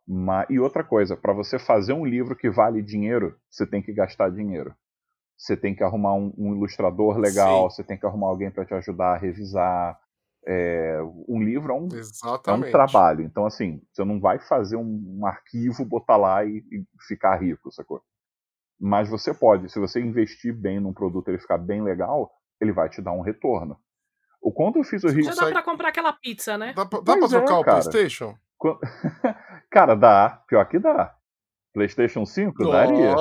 [0.08, 3.94] Mas, e outra coisa, para você fazer um livro que vale dinheiro, você tem que
[3.94, 4.74] gastar dinheiro.
[5.38, 7.76] Você tem que arrumar um, um ilustrador legal, Sim.
[7.76, 10.00] você tem que arrumar alguém para te ajudar a revisar.
[10.48, 11.90] É, um livro é um,
[12.48, 13.22] é um, trabalho.
[13.22, 17.72] Então, assim, você não vai fazer um, um arquivo, botar lá e, e, ficar rico,
[17.72, 18.02] sacou?
[18.80, 22.72] Mas você pode, se você investir bem num produto e ele ficar bem legal, ele
[22.72, 23.78] vai te dar um retorno.
[24.42, 25.34] O quanto eu fiz o risco.
[25.34, 26.74] Já dá pra comprar aquela pizza, né?
[26.74, 28.36] Dá, pra, dá pra trocar é, o PlayStation?
[29.70, 30.44] Cara, dá.
[30.48, 31.16] Pior que dá.
[31.74, 33.16] PlayStation 5 oh, daria.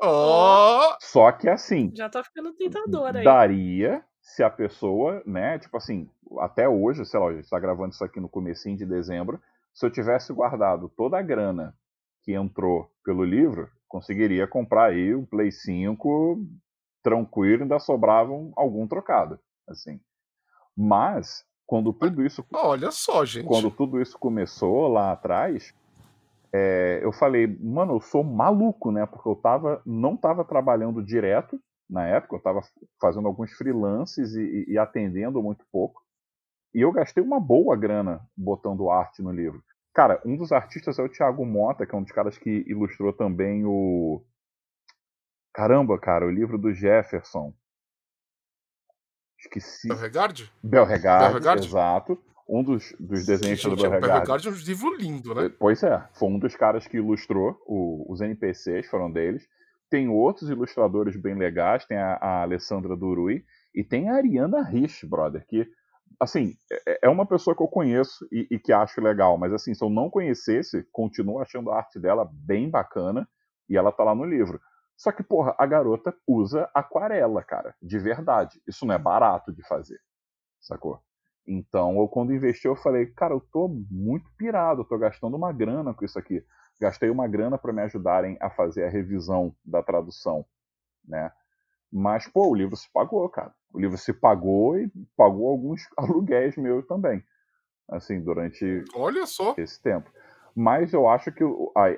[0.00, 0.96] Oh.
[1.00, 1.92] Só que assim.
[1.94, 3.24] Já tá ficando tentador aí.
[3.24, 5.58] Daria se a pessoa, né?
[5.58, 6.10] Tipo assim,
[6.40, 9.40] até hoje, sei lá, a gente tá gravando isso aqui no comecinho de dezembro.
[9.72, 11.74] Se eu tivesse guardado toda a grana
[12.22, 16.40] que entrou pelo livro, conseguiria comprar aí o Play 5
[17.02, 19.38] tranquilo, ainda sobravam algum trocado,
[19.68, 20.00] assim.
[20.76, 25.74] Mas quando tudo isso, olha só, gente, quando tudo isso começou lá atrás,
[26.52, 29.06] é, eu falei, mano, eu sou maluco, né?
[29.06, 32.60] Porque eu tava, não tava trabalhando direto na época, eu tava
[33.00, 36.02] fazendo alguns freelances e, e atendendo muito pouco.
[36.74, 39.62] E eu gastei uma boa grana botando arte no livro.
[39.94, 43.12] Cara, um dos artistas é o Thiago Mota, que é um dos caras que ilustrou
[43.12, 44.24] também o.
[45.52, 47.54] Caramba, cara, o livro do Jefferson.
[49.44, 49.88] Esqueci.
[50.62, 51.28] Belregard?
[51.28, 52.18] Belregard, exato.
[52.48, 54.06] Um dos, dos desenhos do Belregard.
[54.06, 55.50] Belregard é um livro lindo, né?
[55.58, 56.02] Pois é.
[56.14, 59.46] Foi um dos caras que ilustrou o, os NPCs, foram deles.
[59.90, 61.84] Tem outros ilustradores bem legais.
[61.86, 63.44] Tem a, a Alessandra Durui.
[63.74, 65.66] E tem a Ariana Rich, brother, que
[66.20, 66.54] assim,
[66.86, 69.84] é, é uma pessoa que eu conheço e, e, que acho legal, mas assim, se
[69.84, 73.28] eu não conhecesse, continuo achando a arte dela bem bacana
[73.68, 74.60] e ela tá lá no livro.
[74.96, 78.60] Só que, porra, a garota usa aquarela, cara, de verdade.
[78.66, 80.00] Isso não é barato de fazer,
[80.60, 81.00] sacou?
[81.46, 85.52] Então, eu quando investi, eu falei, cara, eu tô muito pirado, eu tô gastando uma
[85.52, 86.44] grana com isso aqui.
[86.80, 90.44] Gastei uma grana para me ajudarem a fazer a revisão da tradução,
[91.06, 91.30] né?
[91.92, 93.54] Mas, pô, o livro se pagou, cara.
[93.72, 97.22] O livro se pagou e pagou alguns aluguéis meus também.
[97.88, 99.54] Assim, durante Olha só.
[99.58, 100.10] esse tempo.
[100.54, 101.42] Mas eu acho que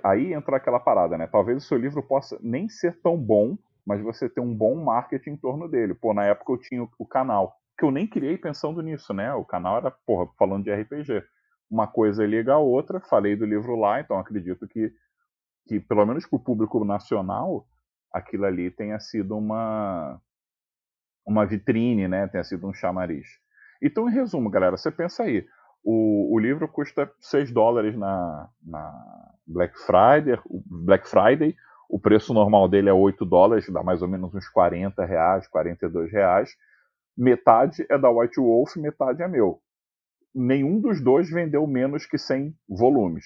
[0.03, 1.27] aí entra aquela parada, né?
[1.27, 5.31] Talvez o seu livro possa nem ser tão bom, mas você ter um bom marketing
[5.31, 5.95] em torno dele.
[5.95, 9.33] Pô, na época eu tinha o canal, que eu nem criei pensando nisso, né?
[9.35, 11.23] O canal era, porra, falando de RPG.
[11.71, 14.91] Uma coisa liga a outra, falei do livro lá, então acredito que,
[15.67, 17.67] que pelo menos para o público nacional,
[18.13, 20.19] aquilo ali tenha sido uma,
[21.27, 22.27] uma vitrine, né?
[22.29, 23.27] Tenha sido um chamariz.
[23.83, 25.47] Então, em resumo, galera, você pensa aí.
[25.89, 31.55] O, o livro custa 6 dólares na, na Black Friday, Black Friday.
[31.89, 36.11] O preço normal dele é 8 dólares, dá mais ou menos uns 40 reais, 42
[36.11, 36.51] reais.
[37.17, 39.61] Metade é da White Wolf, metade é meu.
[40.35, 43.25] Nenhum dos dois vendeu menos que 100 volumes.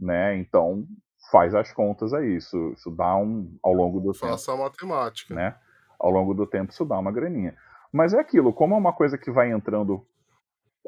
[0.00, 0.36] Né?
[0.38, 0.84] Então,
[1.30, 2.38] faz as contas aí.
[2.38, 3.56] Isso, isso dá um.
[3.62, 4.32] ao longo do Faça tempo.
[4.32, 5.32] Faça a matemática.
[5.32, 5.56] Né?
[5.96, 7.56] Ao longo do tempo, isso dá uma graninha.
[7.92, 10.04] Mas é aquilo, como é uma coisa que vai entrando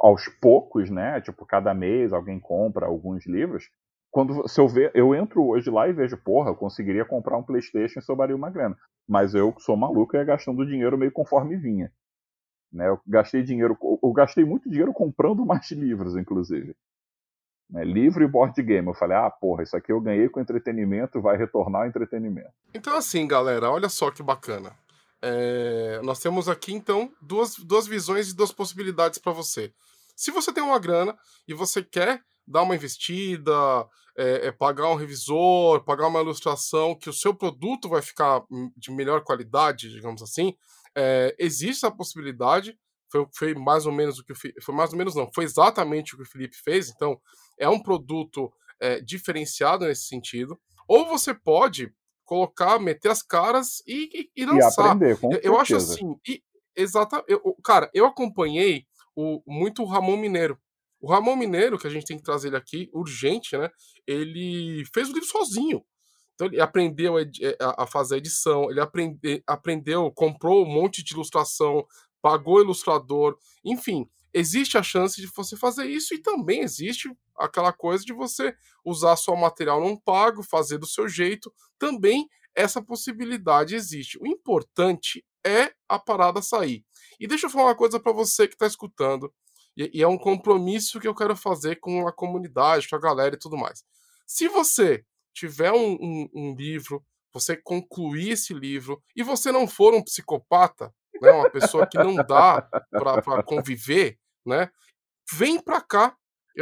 [0.01, 1.20] aos poucos, né?
[1.20, 3.70] Tipo, cada mês alguém compra alguns livros.
[4.11, 7.42] Quando se eu ver, eu entro hoje lá e vejo, porra, eu conseguiria comprar um
[7.42, 8.76] PlayStation e sobraria uma grana.
[9.07, 11.92] Mas eu sou maluco e ia gastando dinheiro meio conforme vinha.
[12.72, 12.88] Né?
[12.88, 16.74] Eu gastei dinheiro, eu gastei muito dinheiro comprando mais livros, inclusive.
[17.70, 17.84] Né?
[17.84, 18.88] Livro e board game.
[18.88, 22.53] Eu falei, ah, porra, isso aqui eu ganhei com entretenimento, vai retornar ao entretenimento.
[22.74, 24.72] Então, assim, galera, olha só que bacana.
[25.23, 26.01] É...
[26.03, 29.73] Nós temos aqui, então, duas, duas visões e duas possibilidades para você.
[30.16, 31.16] Se você tem uma grana
[31.47, 33.53] e você quer dar uma investida,
[34.16, 38.43] é, é, pagar um revisor, pagar uma ilustração, que o seu produto vai ficar
[38.77, 40.57] de melhor qualidade, digamos assim,
[40.97, 42.77] é, existe a possibilidade.
[43.11, 46.16] Foi, foi, mais ou menos o que foi mais ou menos não, foi exatamente o
[46.16, 46.91] que o Felipe fez.
[46.91, 47.21] Então
[47.57, 50.59] é um produto é, diferenciado nesse sentido.
[50.89, 51.95] Ou você pode
[52.29, 54.85] colocar, meter as caras e, e, e lançar.
[54.85, 56.43] E aprender, com eu, eu acho assim, e,
[56.76, 58.85] exata, eu, cara, eu acompanhei
[59.16, 60.59] o, muito o Ramon Mineiro.
[61.01, 63.70] O Ramon Mineiro, que a gente tem que trazer ele aqui, urgente, né?
[64.07, 65.83] Ele fez o livro sozinho.
[66.35, 71.14] Então ele aprendeu a, a fazer a edição, ele aprende, aprendeu, comprou um monte de
[71.14, 71.87] ilustração,
[72.20, 78.05] pagou ilustrador, enfim, existe a chance de você fazer isso e também existe aquela coisa
[78.05, 78.55] de você
[78.85, 84.18] usar só material não pago, fazer do seu jeito, também essa possibilidade existe.
[84.20, 86.85] O importante é a parada sair.
[87.20, 89.33] E deixa eu falar uma coisa para você que está escutando,
[89.76, 93.37] e, e, é um compromisso que eu quero fazer com a comunidade, com a galera
[93.37, 93.85] e tudo mais.
[94.26, 99.95] Se você tiver um, um, um livro, você concluir esse livro, e você não for
[99.95, 104.71] um psicopata, né, uma pessoa que não dá para conviver, né,
[105.33, 106.16] vem para cá.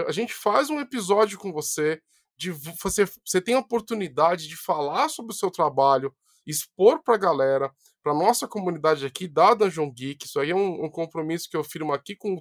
[0.06, 2.02] A gente faz um episódio com você,
[2.36, 6.14] de você, você tem a oportunidade de falar sobre o seu trabalho,
[6.46, 10.26] expor para a galera, para nossa comunidade aqui da Dungeon Geek.
[10.26, 12.40] Isso aí é um, um, compromisso que eu firmo aqui com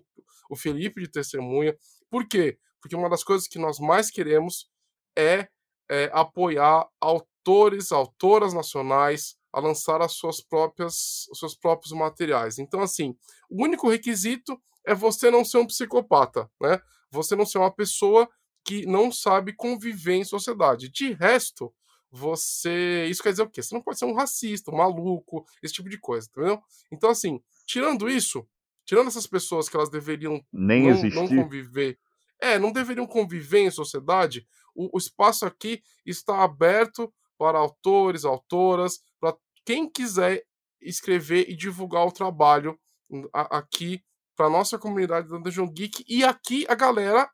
[0.50, 1.76] o Felipe de Testemunha.
[2.10, 2.60] Por quê?
[2.82, 4.70] Porque uma das coisas que nós mais queremos
[5.18, 5.48] é,
[5.90, 12.60] é apoiar autores, autoras nacionais a lançar as suas próprias, os seus próprios materiais.
[12.60, 13.16] Então, assim,
[13.50, 16.78] o único requisito é você não ser um psicopata, né?
[17.10, 18.30] Você não ser uma pessoa
[18.66, 20.90] que não sabe conviver em sociedade.
[20.90, 21.74] De resto,
[22.12, 23.08] você.
[23.10, 23.64] Isso quer dizer o quê?
[23.64, 26.62] Você não pode ser um racista, um maluco, esse tipo de coisa, entendeu?
[26.92, 28.46] Então, assim, tirando isso,
[28.86, 31.98] tirando essas pessoas que elas deveriam Nem não, não conviver.
[32.42, 34.46] É, não deveriam conviver em sociedade.
[34.76, 39.36] O, o espaço aqui está aberto para autores, autoras, para
[39.66, 40.44] quem quiser
[40.82, 42.78] escrever e divulgar o trabalho
[43.10, 44.04] hum, aqui
[44.36, 47.30] para nossa comunidade da Dungeon Geek e aqui a galera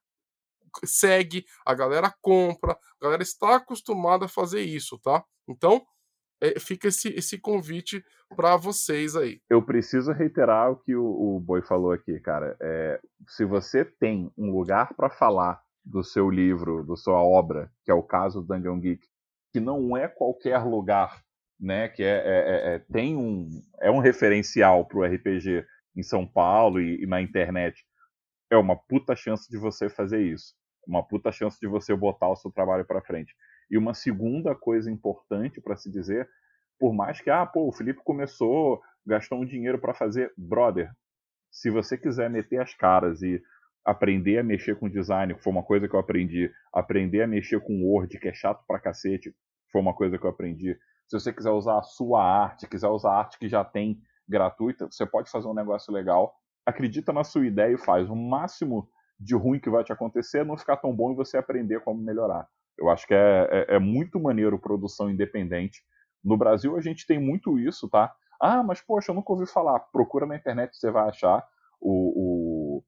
[0.85, 5.23] segue, a galera compra, a galera está acostumada a fazer isso, tá?
[5.47, 5.85] Então,
[6.41, 8.03] é, fica esse, esse convite
[8.35, 9.41] para vocês aí.
[9.49, 12.55] Eu preciso reiterar o que o, o Boi falou aqui, cara.
[12.59, 17.91] É, se você tem um lugar para falar do seu livro, da sua obra, que
[17.91, 19.05] é o caso do Dungeon Geek,
[19.51, 21.21] que não é qualquer lugar,
[21.61, 21.87] né?
[21.87, 23.49] Que é, é, é, é tem um
[23.81, 27.85] é um referencial para o RPG em São Paulo e, e na internet.
[28.49, 30.53] É uma puta chance de você fazer isso
[30.87, 33.33] uma puta chance de você botar o seu trabalho para frente.
[33.69, 36.27] E uma segunda coisa importante para se dizer,
[36.79, 40.91] por mais que ah, pô, o Felipe começou, gastou um dinheiro para fazer, brother,
[41.51, 43.41] se você quiser meter as caras e
[43.85, 47.59] aprender a mexer com design, que foi uma coisa que eu aprendi, aprender a mexer
[47.61, 49.33] com Word, que é chato pra cacete,
[49.71, 50.77] foi uma coisa que eu aprendi.
[51.11, 54.87] Se você quiser usar a sua arte, quiser usar a arte que já tem gratuita,
[54.89, 56.33] você pode fazer um negócio legal.
[56.65, 58.09] Acredita na sua ideia e faz.
[58.09, 58.87] O máximo
[59.19, 62.01] de ruim que vai te acontecer é não ficar tão bom e você aprender como
[62.01, 62.47] melhorar.
[62.77, 65.83] Eu acho que é, é, é muito maneiro produção independente.
[66.23, 68.15] No Brasil a gente tem muito isso, tá?
[68.39, 69.81] Ah, mas poxa, eu nunca ouvi falar.
[69.91, 71.45] Procura na internet, você vai achar.
[71.81, 72.83] O, o,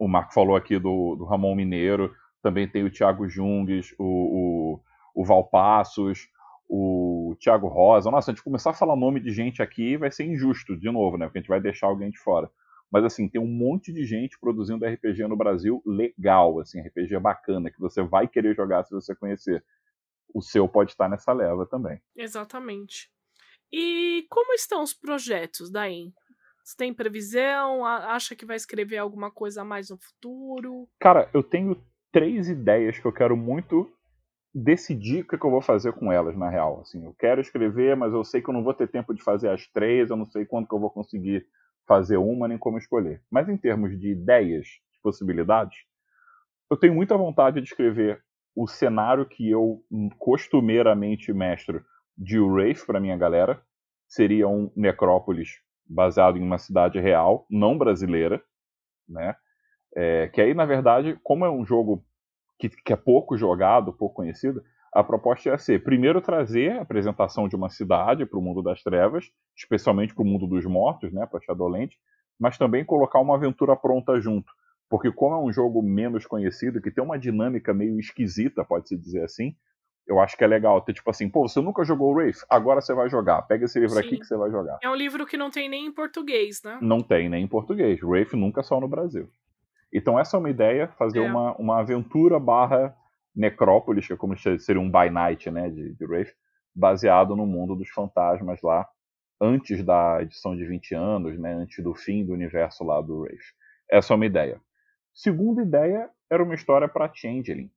[0.00, 2.12] o Marco falou aqui do, do Ramon Mineiro,
[2.42, 4.80] também tem o Thiago Jungues, o,
[5.14, 6.28] o, o Valpassos,
[6.70, 8.10] o Thiago Rosa.
[8.10, 11.16] Nossa, a gente começar a falar nome de gente aqui vai ser injusto, de novo,
[11.16, 11.26] né?
[11.26, 12.50] Porque a gente vai deixar alguém de fora.
[12.90, 17.70] Mas assim, tem um monte de gente produzindo RPG no Brasil legal, assim, RPG bacana,
[17.70, 19.64] que você vai querer jogar se você conhecer.
[20.34, 22.00] O seu pode estar nessa leva também.
[22.16, 23.10] Exatamente.
[23.72, 26.12] E como estão os projetos daí?
[26.64, 27.84] Você tem previsão?
[27.84, 30.88] Acha que vai escrever alguma coisa a mais no futuro?
[31.00, 31.80] Cara, eu tenho
[32.12, 33.90] três ideias que eu quero muito
[34.54, 36.80] decidir o que, eu vou fazer com elas, na real.
[36.80, 39.48] Assim, eu quero escrever, mas eu sei que eu não vou ter tempo de fazer
[39.48, 41.46] as três, eu não sei quando que eu vou conseguir
[41.86, 43.22] fazer uma nem como escolher.
[43.30, 45.78] Mas em termos de ideias, de possibilidades,
[46.70, 48.22] eu tenho muita vontade de escrever
[48.54, 49.82] o cenário que eu
[50.18, 51.84] costumeiramente mestro
[52.16, 53.60] de Wraith para minha galera.
[54.08, 58.42] Seria um Necrópolis baseado em uma cidade real, não brasileira,
[59.08, 59.34] né?
[59.96, 62.04] É, que aí, na verdade, como é um jogo
[62.60, 67.48] que, que é pouco jogado, pouco conhecido, a proposta ia ser, primeiro, trazer a apresentação
[67.48, 71.26] de uma cidade para o mundo das trevas, especialmente para o mundo dos mortos, né,
[71.26, 71.96] para Shadowlands,
[72.38, 74.52] mas também colocar uma aventura pronta junto.
[74.88, 79.22] Porque como é um jogo menos conhecido, que tem uma dinâmica meio esquisita, pode-se dizer
[79.22, 79.54] assim,
[80.06, 82.38] eu acho que é legal ter tipo assim, pô, você nunca jogou Wraith?
[82.50, 83.42] Agora você vai jogar.
[83.42, 84.00] Pega esse livro Sim.
[84.00, 84.78] aqui que você vai jogar.
[84.82, 86.78] É um livro que não tem nem em português, né?
[86.82, 88.02] Não tem nem em português.
[88.02, 89.30] Wraith nunca saiu no Brasil.
[89.92, 91.30] Então essa é uma ideia, fazer é.
[91.30, 92.94] uma, uma aventura barra
[93.34, 96.32] Necrópolis, que é como seria um By Night, né, de, de Wraith,
[96.74, 98.86] baseado no mundo dos fantasmas lá,
[99.40, 103.54] antes da edição de 20 anos, né, antes do fim do universo lá do Wraith.
[103.90, 104.60] Essa é uma ideia.
[105.14, 107.70] Segunda ideia era uma história para Changeling,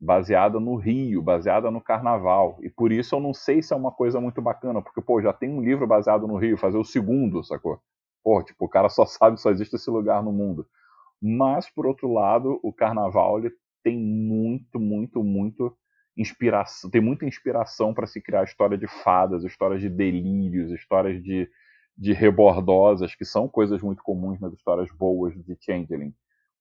[0.00, 2.58] baseada no Rio, baseada no Carnaval.
[2.62, 5.32] E por isso eu não sei se é uma coisa muito bacana, porque, pô, já
[5.32, 7.80] tem um livro baseado no Rio, fazer o segundo, sacou?
[8.22, 10.66] Pô, tipo, o cara só sabe, só existe esse lugar no mundo.
[11.20, 13.50] Mas, por outro lado, o Carnaval ele
[13.82, 15.76] tem muito, muito, muito
[16.16, 21.48] inspiração, tem muita inspiração para se criar história de fadas, histórias de delírios, histórias de,
[21.96, 26.12] de rebordosas, que são coisas muito comuns nas histórias boas de Changeling.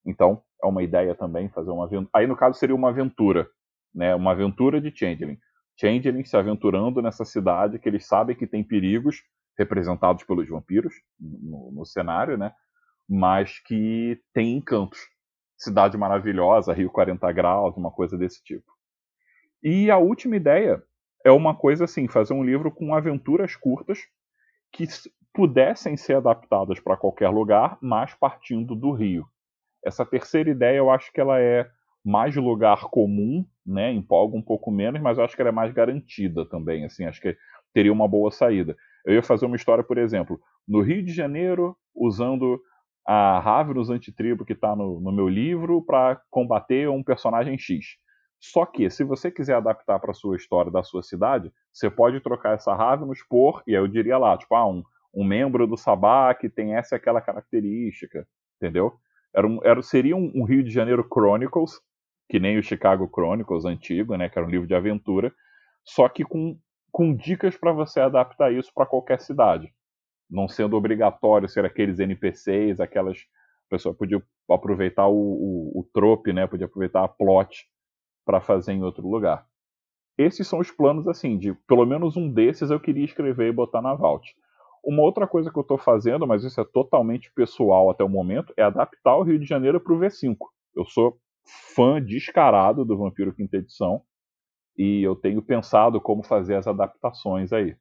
[0.06, 2.10] Então, é uma ideia também fazer uma aventura.
[2.14, 3.48] Aí, no caso, seria uma aventura,
[3.94, 4.16] né?
[4.16, 5.38] Uma aventura de Changeling.
[5.76, 9.22] Changeling se aventurando nessa cidade que eles sabem que tem perigos,
[9.58, 12.54] representados pelos vampiros no, no cenário, né?
[13.08, 15.00] Mas que tem encantos
[15.58, 18.72] cidade maravilhosa, Rio 40 graus, uma coisa desse tipo.
[19.64, 20.82] E a última ideia
[21.26, 24.00] é uma coisa assim, fazer um livro com aventuras curtas
[24.72, 24.86] que
[25.34, 29.26] pudessem ser adaptadas para qualquer lugar, mas partindo do Rio.
[29.84, 31.68] Essa terceira ideia eu acho que ela é
[32.04, 33.92] mais lugar comum, né?
[33.92, 37.20] Empolga um pouco menos, mas eu acho que ela é mais garantida também, assim, acho
[37.20, 37.36] que
[37.74, 38.76] teria uma boa saída.
[39.06, 42.62] Eu ia fazer uma história, por exemplo, no Rio de Janeiro, usando
[43.08, 47.96] a Ravnus Antitribo que está no, no meu livro para combater um personagem X.
[48.38, 52.20] Só que, se você quiser adaptar para a sua história da sua cidade, você pode
[52.20, 54.84] trocar essa Ravnus por, e aí eu diria lá, tipo, ah, um,
[55.14, 58.28] um membro do Sabá que tem essa e aquela característica,
[58.58, 58.94] entendeu?
[59.34, 61.80] Era um, era, seria um, um, Rio de Janeiro Chronicles,
[62.30, 65.34] que nem o Chicago Chronicles antigo, né, que era um livro de aventura,
[65.86, 66.60] só que com,
[66.92, 69.74] com dicas para você adaptar isso para qualquer cidade
[70.30, 73.18] não sendo obrigatório ser aqueles NPCs, aquelas
[73.70, 76.48] pessoa podia aproveitar o, o, o trope, né?
[76.48, 77.68] Podia aproveitar a plot
[78.26, 79.46] para fazer em outro lugar.
[80.18, 83.82] Esses são os planos assim, de pelo menos um desses eu queria escrever e botar
[83.82, 84.34] na Vault.
[84.84, 88.54] Uma outra coisa que eu estou fazendo, mas isso é totalmente pessoal até o momento,
[88.58, 90.38] é adaptar o Rio de Janeiro para o V5.
[90.76, 91.20] Eu sou
[91.76, 94.02] fã descarado do Vampiro Quinta Edição
[94.78, 97.76] e eu tenho pensado como fazer as adaptações aí.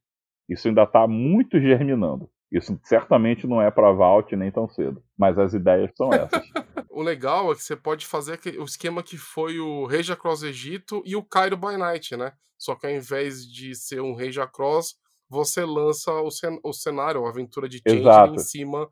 [0.49, 2.29] Isso ainda está muito germinando.
[2.57, 6.43] Isso certamente não é para Vault nem tão cedo, mas as ideias são essas.
[6.91, 11.03] o legal é que você pode fazer o esquema que foi o Reja Cross Egito
[11.05, 12.33] e o Cairo by Night, né?
[12.59, 14.97] Só que ao invés de ser um Reja Cross,
[15.29, 18.89] você lança o, cen o cenário, a aventura de Change em cima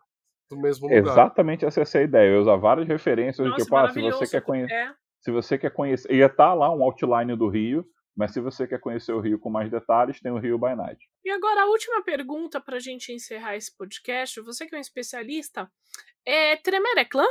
[0.51, 1.13] do mesmo lugar.
[1.13, 2.31] Exatamente essa é a ideia.
[2.31, 4.75] Eu usar várias referências, Nossa, tipo, ah, se você quer conhecer.
[4.75, 4.93] É.
[5.21, 6.13] Se você quer conhecer.
[6.13, 7.83] Ia estar tá lá um outline do Rio,
[8.17, 10.99] mas se você quer conhecer o Rio com mais detalhes, tem o Rio by Night.
[11.25, 14.41] E agora a última pergunta para a gente encerrar esse podcast.
[14.41, 15.71] Você que é um especialista,
[16.25, 17.27] é Tremere é clã?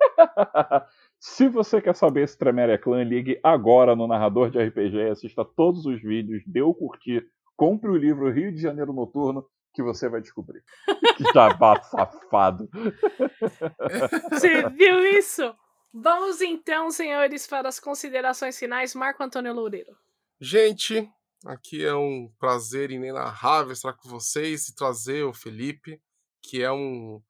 [1.18, 5.44] se você quer saber se Tremere é clã, ligue agora no narrador de RPG assista
[5.44, 7.26] todos os vídeos, dê o curtir,
[7.56, 9.44] compre o livro Rio de Janeiro Noturno
[9.78, 10.62] que você vai descobrir.
[11.16, 12.68] Que jabá safado.
[14.30, 15.54] Você viu isso?
[15.92, 18.94] Vamos então, senhores, para as considerações finais.
[18.94, 19.96] Marco Antônio Loureiro.
[20.40, 21.10] Gente,
[21.44, 26.00] aqui é um prazer inenarrável estar com vocês e trazer o Felipe,
[26.40, 27.20] que é um,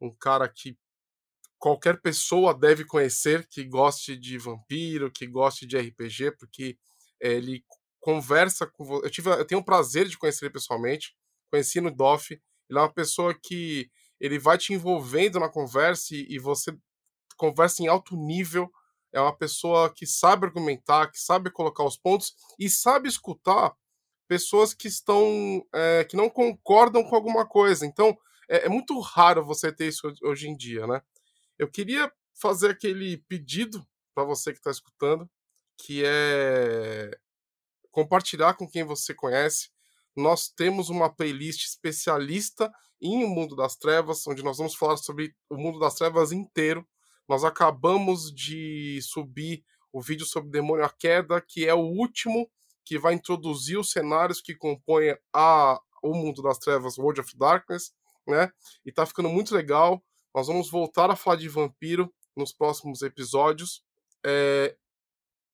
[0.00, 0.78] um cara que
[1.58, 6.78] qualquer pessoa deve conhecer que goste de vampiro, que goste de RPG, porque
[7.20, 7.62] ele
[8.00, 11.16] conversa com eu tive eu tenho o prazer de conhecer ele pessoalmente
[11.50, 12.32] conheci no DOF
[12.68, 13.90] ele é uma pessoa que
[14.20, 16.76] ele vai te envolvendo na conversa e, e você
[17.38, 18.70] conversa em alto nível
[19.14, 23.74] é uma pessoa que sabe argumentar, que sabe colocar os pontos e sabe escutar
[24.26, 27.86] pessoas que estão é, que não concordam com alguma coisa.
[27.86, 28.16] Então
[28.48, 31.00] é, é muito raro você ter isso hoje em dia, né?
[31.58, 35.30] Eu queria fazer aquele pedido para você que está escutando,
[35.78, 37.16] que é
[37.90, 39.70] compartilhar com quem você conhece.
[40.16, 45.34] Nós temos uma playlist especialista em O Mundo das Trevas, onde nós vamos falar sobre
[45.48, 46.86] o Mundo das Trevas inteiro.
[47.28, 52.50] Nós acabamos de subir o vídeo sobre Demônio à Queda, que é o último
[52.84, 57.94] que vai introduzir os cenários que compõem a, o mundo das trevas, World of Darkness,
[58.26, 58.52] né?
[58.84, 60.02] E tá ficando muito legal.
[60.34, 63.82] Nós vamos voltar a falar de vampiro nos próximos episódios.
[64.24, 64.76] É...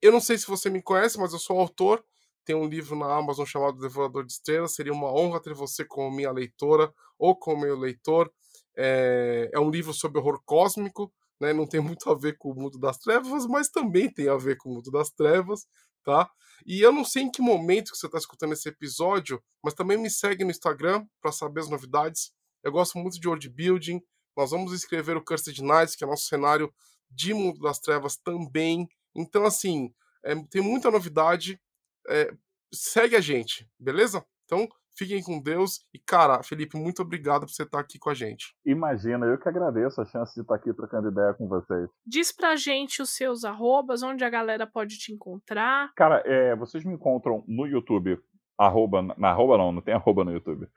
[0.03, 2.05] Eu não sei se você me conhece, mas eu sou autor.
[2.45, 4.75] Tem um livro na Amazon chamado Devorador de Estrelas.
[4.75, 8.33] Seria uma honra ter você como minha leitora ou como meu leitor.
[8.75, 11.53] É, é um livro sobre horror cósmico né?
[11.53, 14.57] Não tem muito a ver com o mundo das trevas, mas também tem a ver
[14.57, 15.67] com o mundo das trevas,
[16.05, 16.31] tá?
[16.67, 19.97] E eu não sei em que momento que você está escutando esse episódio, mas também
[19.97, 22.33] me segue no Instagram para saber as novidades.
[22.63, 24.01] Eu gosto muito de world building.
[24.37, 26.73] Nós vamos escrever o Cursed Nights, que é nosso cenário
[27.11, 28.87] de Mundo das Trevas também.
[29.15, 29.93] Então, assim,
[30.25, 31.61] é, tem muita novidade.
[32.09, 32.31] É,
[32.73, 34.25] segue a gente, beleza?
[34.51, 35.81] Então, Fiquem com Deus.
[35.95, 38.55] E, cara, Felipe, muito obrigado por você estar aqui com a gente.
[38.67, 41.89] Imagina, eu que agradeço a chance de estar aqui trocando ideia com vocês.
[42.07, 45.91] Diz pra gente os seus arrobas, onde a galera pode te encontrar.
[45.95, 48.19] Cara, é, vocês me encontram no YouTube,
[48.59, 50.69] arroba, na arroba não, não tem arroba no YouTube.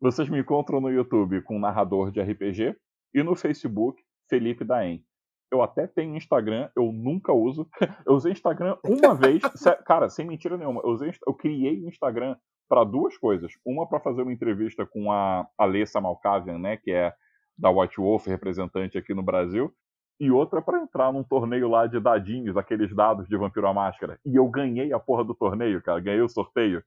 [0.00, 2.76] Vocês me encontram no YouTube com narrador de RPG
[3.14, 5.04] e no Facebook, Felipe Daem.
[5.52, 7.68] Eu até tenho Instagram, eu nunca uso.
[8.04, 9.40] Eu usei Instagram uma vez,
[9.86, 10.82] cara, sem mentira nenhuma.
[10.84, 12.36] Eu, usei, eu criei o Instagram
[12.68, 13.52] para duas coisas.
[13.64, 17.12] Uma para fazer uma entrevista com a Alessa Malkavian, né, que é
[17.56, 19.72] da White Wolf, representante aqui no Brasil,
[20.20, 24.18] e outra para entrar num torneio lá de dadinhos, aqueles dados de Vampiro à Máscara.
[24.24, 26.82] E eu ganhei a porra do torneio, cara, ganhei o sorteio.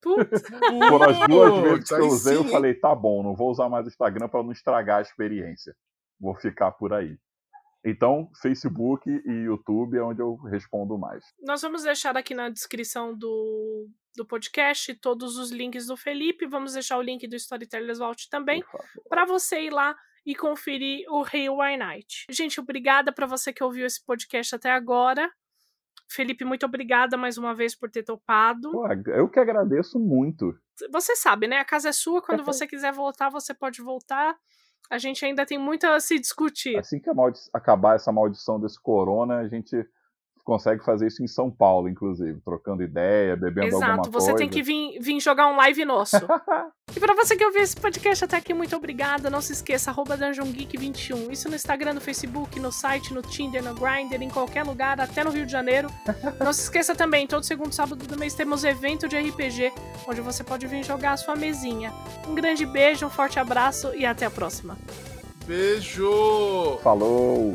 [0.00, 3.84] Por as duas vezes que eu usei, eu falei, tá bom, não vou usar mais
[3.84, 5.74] o Instagram para não estragar a experiência.
[6.20, 7.16] Vou ficar por aí.
[7.84, 11.24] Então, Facebook e YouTube é onde eu respondo mais.
[11.40, 16.46] Nós vamos deixar aqui na descrição do, do podcast todos os links do Felipe.
[16.46, 18.64] Vamos deixar o link do Storytellers Vault também
[19.08, 19.96] para você ir lá
[20.26, 22.26] e conferir o Rei Why Night.
[22.30, 25.30] Gente, obrigada para você que ouviu esse podcast até agora.
[26.10, 28.72] Felipe, muito obrigada mais uma vez por ter topado.
[28.72, 30.54] Pô, eu que agradeço muito.
[30.90, 31.58] você sabe, né?
[31.58, 34.36] A casa é sua, quando você quiser voltar, você pode voltar.
[34.90, 36.78] A gente ainda tem muito a se discutir.
[36.78, 37.10] Assim que
[37.52, 39.86] acabar essa maldição desse corona, a gente
[40.48, 44.16] consegue fazer isso em São Paulo, inclusive, trocando ideia, bebendo Exato, alguma coisa.
[44.16, 46.16] Exato, você tem que vir, vir jogar um live nosso.
[46.96, 49.28] e para você que ouviu esse podcast até aqui, muito obrigada.
[49.28, 51.30] Não se esqueça, arroba DungeonGeek21.
[51.30, 55.22] Isso no Instagram, no Facebook, no site, no Tinder, no Grindr, em qualquer lugar, até
[55.22, 55.90] no Rio de Janeiro.
[56.42, 59.70] Não se esqueça também, todo segundo sábado do mês temos evento de RPG,
[60.08, 61.92] onde você pode vir jogar a sua mesinha.
[62.26, 64.78] Um grande beijo, um forte abraço e até a próxima.
[65.46, 66.78] Beijo!
[66.82, 67.54] Falou!